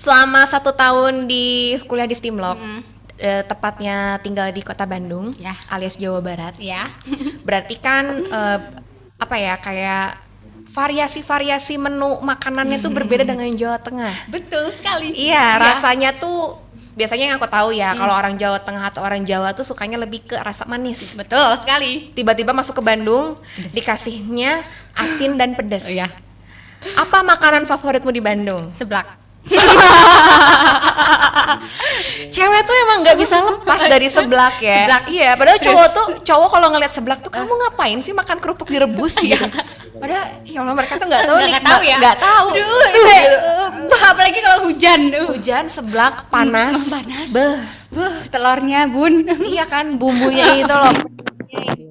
[0.00, 1.44] Selama satu tahun di
[1.84, 2.80] kuliah di Steamlock, Mm.
[3.18, 5.52] eh, tepatnya tinggal di kota Bandung, Ya.
[5.68, 6.56] alias Jawa Barat.
[6.56, 6.88] ya
[7.46, 8.58] Berarti kan eh,
[9.14, 10.16] apa ya kayak
[10.70, 14.14] variasi-variasi menu makanannya tuh berbeda dengan Jawa Tengah.
[14.26, 16.56] betul sekali Iya, rasanya tuh
[16.90, 20.24] biasanya yang aku tahu ya kalau orang Jawa Tengah atau orang Jawa tuh sukanya lebih
[20.24, 21.12] ke rasa manis.
[21.12, 23.36] betul sekali Tiba-tiba masuk ke Bandung
[23.70, 25.84] dikasihnya asin dan pedas.
[25.84, 26.08] Iya.
[26.96, 28.72] Apa makanan favoritmu di Bandung?
[28.72, 29.20] seblak
[32.30, 34.86] Cewek tuh emang nggak bisa lepas dari seblak ya.
[34.86, 35.02] Seblak.
[35.10, 39.18] Iya, padahal cowok tuh cowok kalau ngeliat seblak tuh kamu ngapain sih makan kerupuk direbus
[39.18, 39.40] gitu.
[39.98, 41.96] Padahal ya Allah mereka tuh nggak tahu Nggak- tahu ya.
[41.98, 42.46] Nggak tahu.
[42.54, 42.86] Duh,
[43.90, 45.26] itu, apalagi kalau hujan uh.
[45.34, 46.76] Hujan seblak panas.
[46.86, 47.28] panas.
[47.34, 47.56] Beh.
[47.90, 50.94] Buh, telurnya bun Iya kan bumbunya itu loh.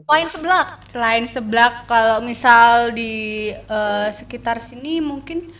[0.08, 0.68] Selain seblak.
[0.89, 5.52] Selain seblak, kalau misal di eh, sekitar sini mungkin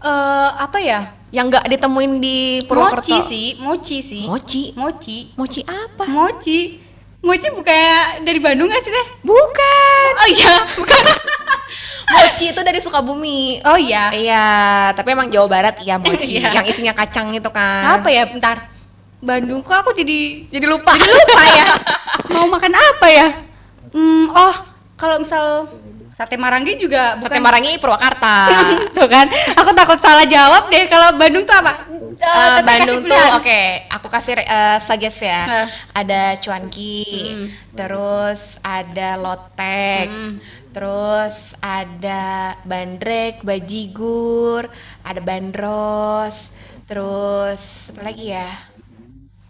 [0.00, 1.00] eh apa ya?
[1.30, 3.06] Yang nggak ditemuin di Purwokerto.
[3.06, 4.24] Mochi sih, mochi sih.
[4.26, 4.62] Mochi.
[4.74, 5.16] Mochi.
[5.38, 6.04] Mochi apa?
[6.10, 6.80] Mochi.
[7.20, 9.06] Mochi bukannya dari Bandung gak sih teh?
[9.20, 10.10] Bukan.
[10.24, 11.02] Oh iya, bukan.
[12.10, 13.60] Mochi itu dari Sukabumi.
[13.62, 14.08] Oh iya.
[14.10, 14.46] Iya,
[14.96, 16.36] tapi emang Jawa Barat iya mochi.
[16.40, 16.48] Iya.
[16.56, 18.00] Yang isinya kacang itu kan.
[18.00, 18.24] Apa ya?
[18.24, 18.72] Bentar.
[19.20, 20.96] Bandung kok aku jadi Jadi lupa.
[20.96, 21.66] jadi lupa ya.
[22.32, 23.28] Mau makan apa ya?
[23.92, 24.54] Hmm, oh,
[24.96, 25.68] kalau misal
[26.20, 28.36] sate marangi juga Sate bukan Marangi Purwakarta.
[28.96, 29.24] tuh kan.
[29.56, 31.88] Aku takut salah jawab deh kalau Bandung tuh apa?
[32.20, 35.40] Teteh Bandung tuh oke, aku kasih eh, suggest ya.
[35.48, 35.66] Eh.
[35.96, 37.46] Ada cuanki, Hmm.
[37.72, 40.36] terus ada lotek, Hmm.
[40.76, 44.68] terus ada bandrek, bajigur,
[45.00, 46.52] ada bandros,
[46.84, 48.48] terus apa lagi ya?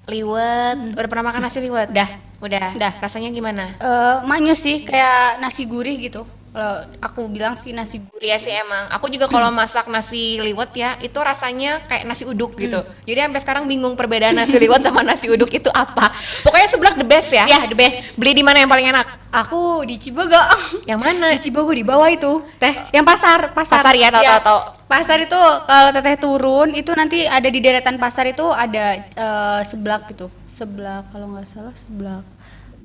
[0.06, 0.94] Liwet.
[0.94, 1.90] Udah pernah makan nasi liwet?
[1.90, 2.10] Udah.
[2.40, 2.70] Udah.
[2.78, 2.92] Udah.
[3.02, 3.74] Rasanya gimana?
[3.82, 6.22] Eh, manyus sih kayak nasi gurih gitu.
[6.50, 8.34] Kalau aku bilang sih nasi gurih.
[8.34, 8.90] Iya sih emang.
[8.90, 12.82] Aku juga kalau masak nasi liwet ya, itu rasanya kayak nasi uduk gitu.
[13.06, 16.10] Jadi sampai sekarang bingung perbedaan nasi liwet sama nasi uduk itu apa.
[16.42, 17.46] Pokoknya seblak the best ya.
[17.46, 18.18] Ya, the best.
[18.18, 19.06] Beli di mana yang paling enak?
[19.30, 20.34] Aku di Cibogo.
[20.90, 21.26] Yang mana?
[21.30, 22.42] di Cibogo di bawah itu.
[22.58, 23.78] Teh, yang pasar, pasar.
[23.78, 24.60] Pasar ya, tahu, tahu, tahu.
[24.90, 25.40] Pasar itu
[25.70, 30.26] kalau teteh turun itu nanti ada di deretan pasar itu ada eh, seblak gitu.
[30.50, 32.26] Seblak kalau nggak salah seblak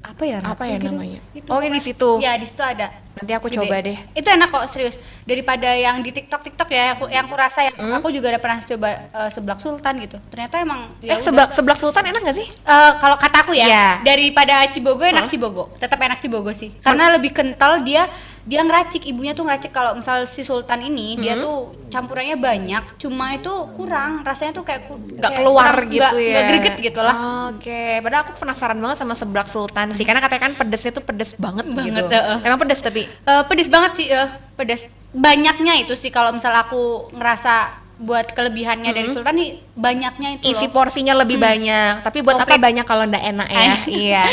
[0.05, 0.93] apa ya Apa ya gitu.
[0.93, 1.19] namanya?
[1.31, 2.09] Itu Oh, ini di situ.
[2.17, 2.87] Ya, di situ ada.
[3.15, 3.57] Nanti aku Gede.
[3.57, 3.97] coba deh.
[4.11, 4.95] Itu enak kok serius.
[5.23, 7.95] Daripada yang di TikTok TikTok ya, aku, yang aku rasa yang Hmm?
[7.95, 10.17] aku juga udah pernah coba eh, seblak sultan gitu.
[10.29, 11.23] Ternyata emang eh ya udah.
[11.23, 12.47] seblak seblak sultan enak gak sih?
[12.47, 13.85] Eh, kalau kataku ya, Iya.
[14.03, 15.31] daripada Cibogo enak Hah?
[15.31, 15.63] Cibogo.
[15.75, 16.69] Tetap enak Cibogo sih.
[16.77, 18.05] Karena lebih kental dia
[18.45, 21.41] dia ngeracik ibunya tuh ngeracik kalau misal si sultan ini dia Hmm.
[21.41, 26.29] tuh campurannya banyak, cuma itu kurang rasanya tuh kayak Nggak keluar kurang- gitu nggak- ya.
[26.31, 27.15] nggak greget gitu lah.
[27.49, 31.33] Oke, padahal aku penasaran banget sama seblak sultan sih, karena katanya kan pedesnya tuh pedes
[31.35, 32.13] banget, Banget, gitu.
[32.13, 32.37] heeh.
[32.43, 34.85] Emang pedes tapi Eh, pedes banget sih, eh, pedes.
[35.09, 37.53] Banyaknya itu sih kalau misal aku ngerasa
[37.95, 39.15] buat kelebihannya dari Hmm.
[39.15, 40.73] sultan nih banyaknya itu isi loh.
[40.75, 42.03] porsinya lebih banyak.
[42.03, 42.61] Tapi buat apa Komplit.
[42.61, 43.71] banyak kalau ndak enak ya?
[44.05, 44.23] Iya.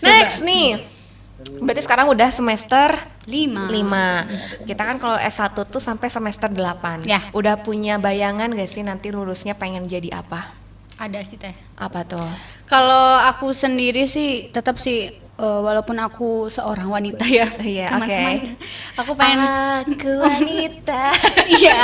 [0.00, 0.95] Next nih.
[1.36, 2.96] Berarti sekarang udah semester
[3.28, 3.68] lima.
[3.68, 4.64] 5.
[4.64, 7.04] Kita kan kalau S1 tuh sampai semester 8.
[7.04, 7.20] Ya.
[7.36, 10.48] Udah punya bayangan gak sih nanti lulusnya pengen jadi apa?
[10.96, 11.52] Ada sih teh.
[11.76, 12.24] Apa tuh?
[12.64, 17.46] Kalau aku sendiri sih tetap sih eh, walaupun aku seorang wanita ya.
[17.60, 18.36] Iya, teman-teman.
[18.36, 18.50] oke.
[18.96, 19.40] Aku pengen
[19.84, 21.02] Aku wanita.
[21.46, 21.76] iya,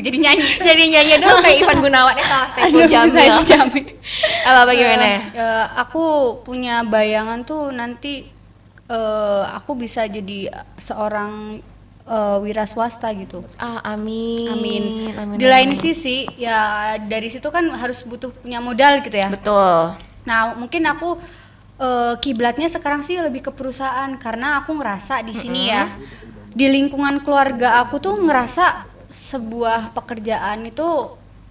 [0.00, 0.44] jadi nyanyi.
[0.58, 3.44] jadi nyanyi dong kayak Ivan Gunawan eh salah Saiful Jamil.
[3.44, 3.84] Jamil.
[4.42, 5.04] Apa apa gimana?
[5.04, 6.04] Eh, eh, aku
[6.42, 8.24] punya bayangan tuh nanti
[8.88, 10.48] eh, aku bisa jadi
[10.80, 11.60] seorang
[12.08, 13.44] eh, wira swasta gitu.
[13.60, 14.48] Ah, amin.
[14.50, 14.84] Amin.
[15.14, 15.78] amin Di lain amin.
[15.78, 19.28] sisi ya dari situ kan harus butuh punya modal gitu ya.
[19.28, 19.94] Betul.
[20.24, 21.16] Nah, mungkin aku
[21.80, 25.88] eh, kiblatnya sekarang sih lebih ke perusahaan karena aku ngerasa di sini ya
[26.50, 30.88] di lingkungan keluarga aku tuh ngerasa sebuah pekerjaan itu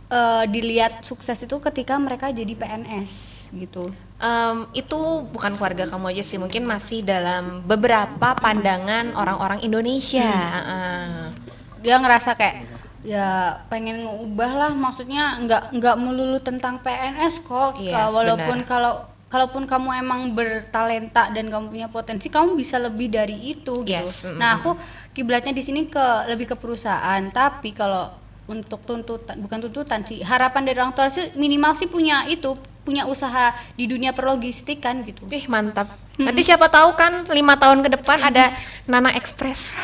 [0.09, 3.11] eh, dilihat sukses itu ketika mereka jadi PNS
[3.57, 3.89] gitu.
[4.19, 4.99] Em, itu
[5.31, 10.27] bukan keluarga kamu aja sih, mungkin masih dalam beberapa pandangan orang-orang Indonesia.
[10.27, 11.31] Ah.
[11.79, 12.67] Dia ngerasa kayak
[12.99, 18.67] ya pengen ngubah lah maksudnya nggak nggak melulu tentang PNS kok Yes, walaupun benar.
[18.67, 18.93] kalau
[19.29, 24.25] kalaupun kamu emang bertalenta dan kamu punya potensi kamu bisa lebih dari itu gitu Yes,
[24.35, 24.73] nah aku
[25.13, 28.09] kiblatnya di sini ke lebih ke perusahaan tapi kalau
[28.49, 33.05] untuk tuntutan bukan tuntutan sih harapan dari orang tua sih minimal sih punya itu punya
[33.05, 35.85] usaha di dunia perlogistikan gitu Ih mantap.
[36.17, 38.49] Nanti siapa tahu kan lima tahun ke depan ada
[38.89, 39.77] Nana Express.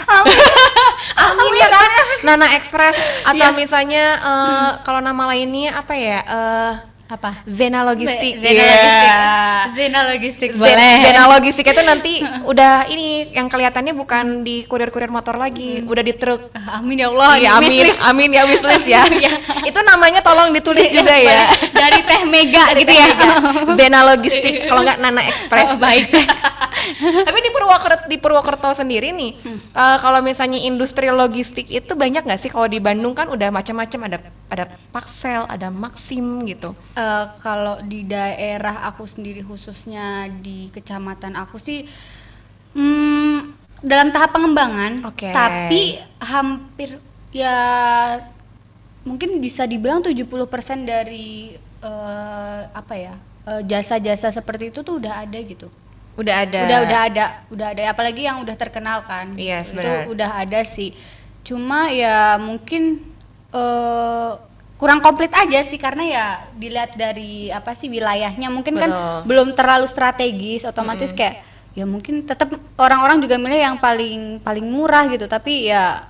[1.14, 1.90] Amin ya kan?
[2.26, 3.54] Nana Express atau Iya.
[3.54, 6.20] misalnya eh, kalau nama lainnya apa ya?
[6.26, 6.74] Eh,
[7.06, 8.34] apa Zena Logistik.
[8.36, 8.66] Zena Iya.
[8.66, 9.14] Logistik
[9.76, 12.14] Zena Logistik boleh Zena Logistik itu nanti
[12.52, 16.50] udah ini yang kelihatannya bukan di kurir-kurir motor lagi, udah di truk.
[16.66, 18.02] amin ya Allah di amin, wishlist.
[18.04, 19.04] amin ya wishlist ya.
[19.16, 19.32] Iya.
[19.64, 21.46] itu namanya tolong ditulis juga ya.
[21.70, 23.08] Dari teh mega gitu ya
[23.74, 25.78] Zena Logistik kalau nggak Nana Express.
[25.78, 26.10] Oh, baik.
[26.98, 29.58] Tapi di Purwokerto di Purwokerto sendiri nih, Hmm.
[29.72, 32.50] eh, kalau misalnya industri logistik itu banyak nggak sih?
[32.50, 36.78] Kalau di Bandung kan udah macam-macam ada ada Paxel, ada Maxim gitu.
[36.94, 41.84] Eh, kalau di daerah aku sendiri khususnya di kecamatan aku sih
[42.74, 43.38] hmm,
[43.82, 45.30] dalam tahap pengembangan Oke.
[45.30, 46.98] tapi hampir
[47.30, 47.58] ya
[49.06, 50.26] mungkin bisa dibilang 70%
[50.84, 53.14] dari eh, apa ya
[53.46, 55.70] eh, jasa-jasa seperti itu tuh udah ada gitu
[56.16, 56.60] Udah ada.
[56.64, 60.08] udah udah ada udah ada apalagi yang udah terkenal kan Iya, itu benar.
[60.08, 60.96] udah ada sih
[61.44, 63.04] cuma ya mungkin
[63.56, 64.32] eh
[64.76, 66.26] kurang komplit aja sih karena ya
[66.60, 68.52] dilihat dari apa sih wilayahnya.
[68.52, 69.20] Mungkin kan Betul.
[69.32, 71.42] belum terlalu strategis otomatis kayak
[71.76, 75.32] ya mungkin tetap orang-orang juga milih yang paling paling murah gitu.
[75.32, 76.04] Tapi ya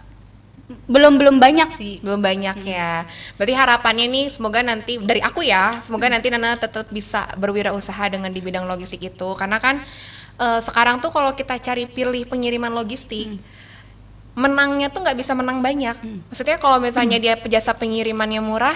[0.89, 2.01] belum belum banyak sih.
[2.01, 3.05] Belum banyak ya.
[3.37, 8.33] Berarti harapannya nih semoga nanti dari aku ya semoga nanti Nana tetap bisa berwirausaha dengan
[8.33, 9.29] di bidang logistik itu.
[9.37, 9.77] Karena kan
[10.41, 13.37] eh, sekarang tuh kalau kita cari pilih pengiriman logistik
[14.35, 15.95] menangnya tuh nggak bisa menang banyak
[16.27, 18.75] maksudnya kalau misalnya dia jasa pengirimannya murah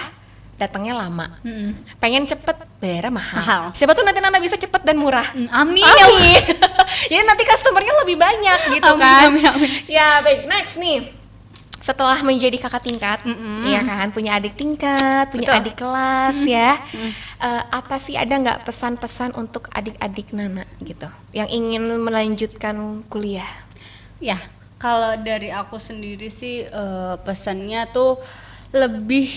[0.56, 1.72] datangnya lama Mm-mm.
[1.96, 3.40] pengen cepet bayarnya mahal.
[3.40, 3.62] Mahal.
[3.72, 6.42] siapa tuh nanti Nana bisa cepet dan murah Mm, amin, Amin.
[7.12, 9.24] ya nanti customernya lebih banyak gitu Amin, kan.
[9.32, 9.70] amin, amin.
[9.88, 11.16] Ya baik next nih.
[11.80, 13.64] Setelah menjadi kakak tingkat, Mm-mm.
[13.64, 15.60] ya kan, punya adik tingkat, punya Betul.
[15.64, 16.76] adik kelas ya.
[17.40, 22.76] Eh, apa sih ada nggak pesan-pesan untuk adik-adik Nana gitu, yang ingin melanjutkan
[23.08, 23.48] kuliah?
[24.20, 24.36] Ya,
[24.80, 28.16] kalau dari aku sendiri sih eh, pesannya tuh
[28.72, 29.28] lebih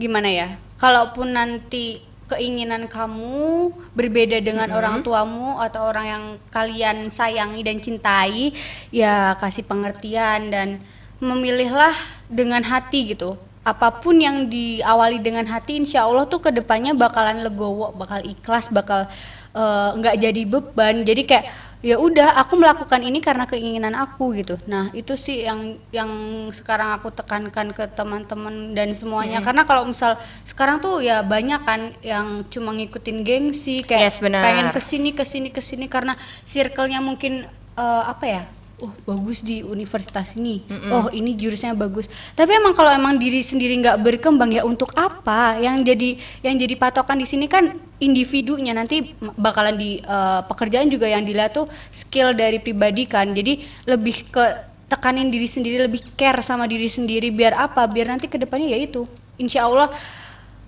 [0.00, 0.48] gimana ya?
[0.80, 8.50] Kalaupun nanti keinginan kamu berbeda dengan orang tuamu atau orang yang kalian sayangi dan cintai,
[8.90, 10.82] ya kasih pengertian dan
[11.22, 11.94] memilihlah
[12.26, 13.38] dengan hati gitu.
[13.66, 18.70] Apa pun yang diawali dengan hati, insya Allah tuh ke depannya bakalan legowo, bakal ikhlas,
[18.70, 19.10] bakal
[19.56, 21.02] eh, nggak jadi beban.
[21.02, 21.46] Jadi kayak
[21.84, 26.08] ya udah aku melakukan ini karena keinginan aku gitu nah itu sih yang yang
[26.50, 31.94] sekarang aku tekankan ke teman-teman dan semuanya karena kalau misal sekarang tuh ya banyak kan
[32.02, 34.42] yang cuma ngikutin gengsi kayak Yes, benar.
[34.42, 37.44] pengen ke sini ke sini ke sini karena circle-nya mungkin
[37.76, 38.42] eh, apa ya
[38.76, 40.60] oh bagus di universitas ini.
[40.92, 42.08] Oh ini jurusnya bagus.
[42.36, 45.56] Tapi emang kalau emang diri sendiri nggak berkembang ya untuk apa?
[45.56, 46.10] Yang jadi
[46.44, 48.76] yang jadi patokan di sini kan individunya.
[48.76, 53.32] Nanti bakalan di eh, pekerjaan juga yang dilihat tuh skill dari pribadi kan.
[53.32, 54.44] Jadi lebih ke
[54.86, 57.32] tekanin diri sendiri lebih care sama diri sendiri.
[57.32, 57.88] Biar apa?
[57.88, 59.08] Biar nanti ke depannya ya itu.
[59.40, 59.88] Insya Allah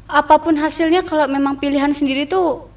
[0.08, 2.72] apa pun hasilnya kalau memang pilihan sendiri tuh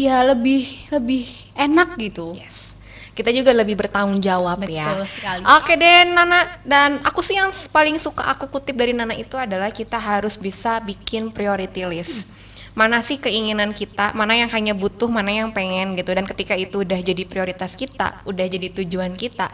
[0.00, 2.32] ya lebih lebih enak gitu.
[2.32, 2.71] Yes.
[3.12, 4.88] Kita juga lebih bertanggung jawab ya.
[4.88, 5.42] Betul sekali.
[5.60, 9.68] Oke deh Nana dan aku sih yang paling suka aku kutip dari Nana itu adalah
[9.68, 12.32] kita harus bisa bikin priority list.
[12.72, 16.80] Mana sih keinginan kita, mana yang hanya butuh, mana yang pengen gitu dan ketika itu
[16.80, 19.52] udah jadi prioritas kita, udah jadi tujuan kita.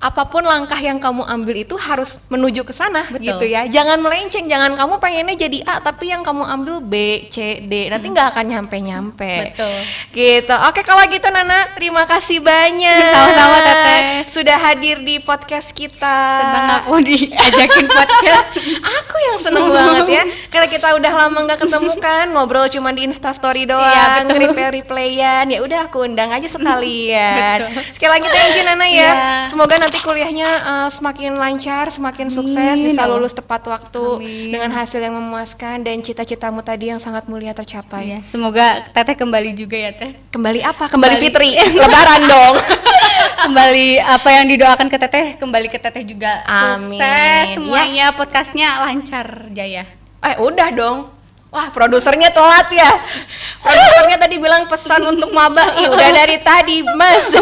[0.00, 3.20] Apa pun langkah yang kamu ambil itu harus menuju ke sana Betul.
[3.20, 3.68] gitu ya.
[3.68, 7.92] Jangan melenceng, jangan kamu pengennya jadi A tapi yang kamu ambil B, C, D.
[7.92, 9.52] Nanti nggak akan nyampe-nyampe.
[9.52, 9.76] Betul.
[10.16, 10.54] Gitu.
[10.72, 13.12] Oke, kalau gitu Nana, terima kasih banyak.
[13.14, 14.00] Sama-sama, Teteh.
[14.24, 16.16] Sudah hadir di podcast kita.
[16.40, 18.46] seneng aku diajakin podcast
[18.80, 23.04] Aku yang seneng banget ya, karena kita udah lama nggak ketemu kan, ngobrol cuma di
[23.04, 24.38] Insta Story doang, Iya, betul.
[24.48, 25.44] replay replayan.
[25.50, 27.66] Ya udah aku undang aja sekalian.
[27.66, 27.82] Betul.
[27.92, 28.94] Sekali lagi thank you Nana ya.
[28.94, 29.12] Iya.
[29.50, 32.86] Semoga nanti kuliahnya uh, semakin lancar, semakin sukses, Amin.
[32.86, 34.54] bisa lulus tepat waktu Amin.
[34.54, 38.06] dengan hasil yang memuaskan dan cita-citamu tadi yang sangat mulia tercapai.
[38.06, 40.86] ya semoga teteh kembali juga ya teh Kembali apa?
[40.86, 41.26] Kembali, Kembali.
[41.26, 41.50] Fitri.
[41.82, 42.54] Lebaran dong.
[43.50, 47.00] kembali apa yang didoakan ke teteh kembali ke teteh juga Amin.
[47.00, 48.16] sukses semuanya Yes.
[48.16, 49.88] podcastnya lancar jaya
[50.20, 51.08] Eh udah dong.
[51.50, 52.90] Wah produsernya telat ya.
[53.58, 55.82] Produsernya tadi bilang pesan untuk maba.
[55.82, 57.34] Ih udah dari tadi mas.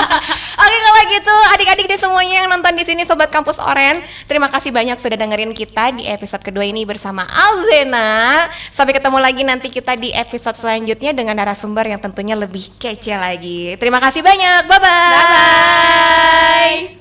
[0.64, 4.00] Oke kalau gitu adik-adik deh semuanya yang nonton di sini sobat kampus Oren.
[4.24, 8.48] Terima kasih banyak sudah dengerin kita di episode kedua ini bersama Alzena.
[8.72, 13.76] Sampai ketemu lagi nanti kita di episode selanjutnya dengan narasumber yang tentunya lebih kece lagi.
[13.76, 14.64] Terima kasih banyak.
[14.72, 15.12] Bye bye.
[15.12, 16.99] bye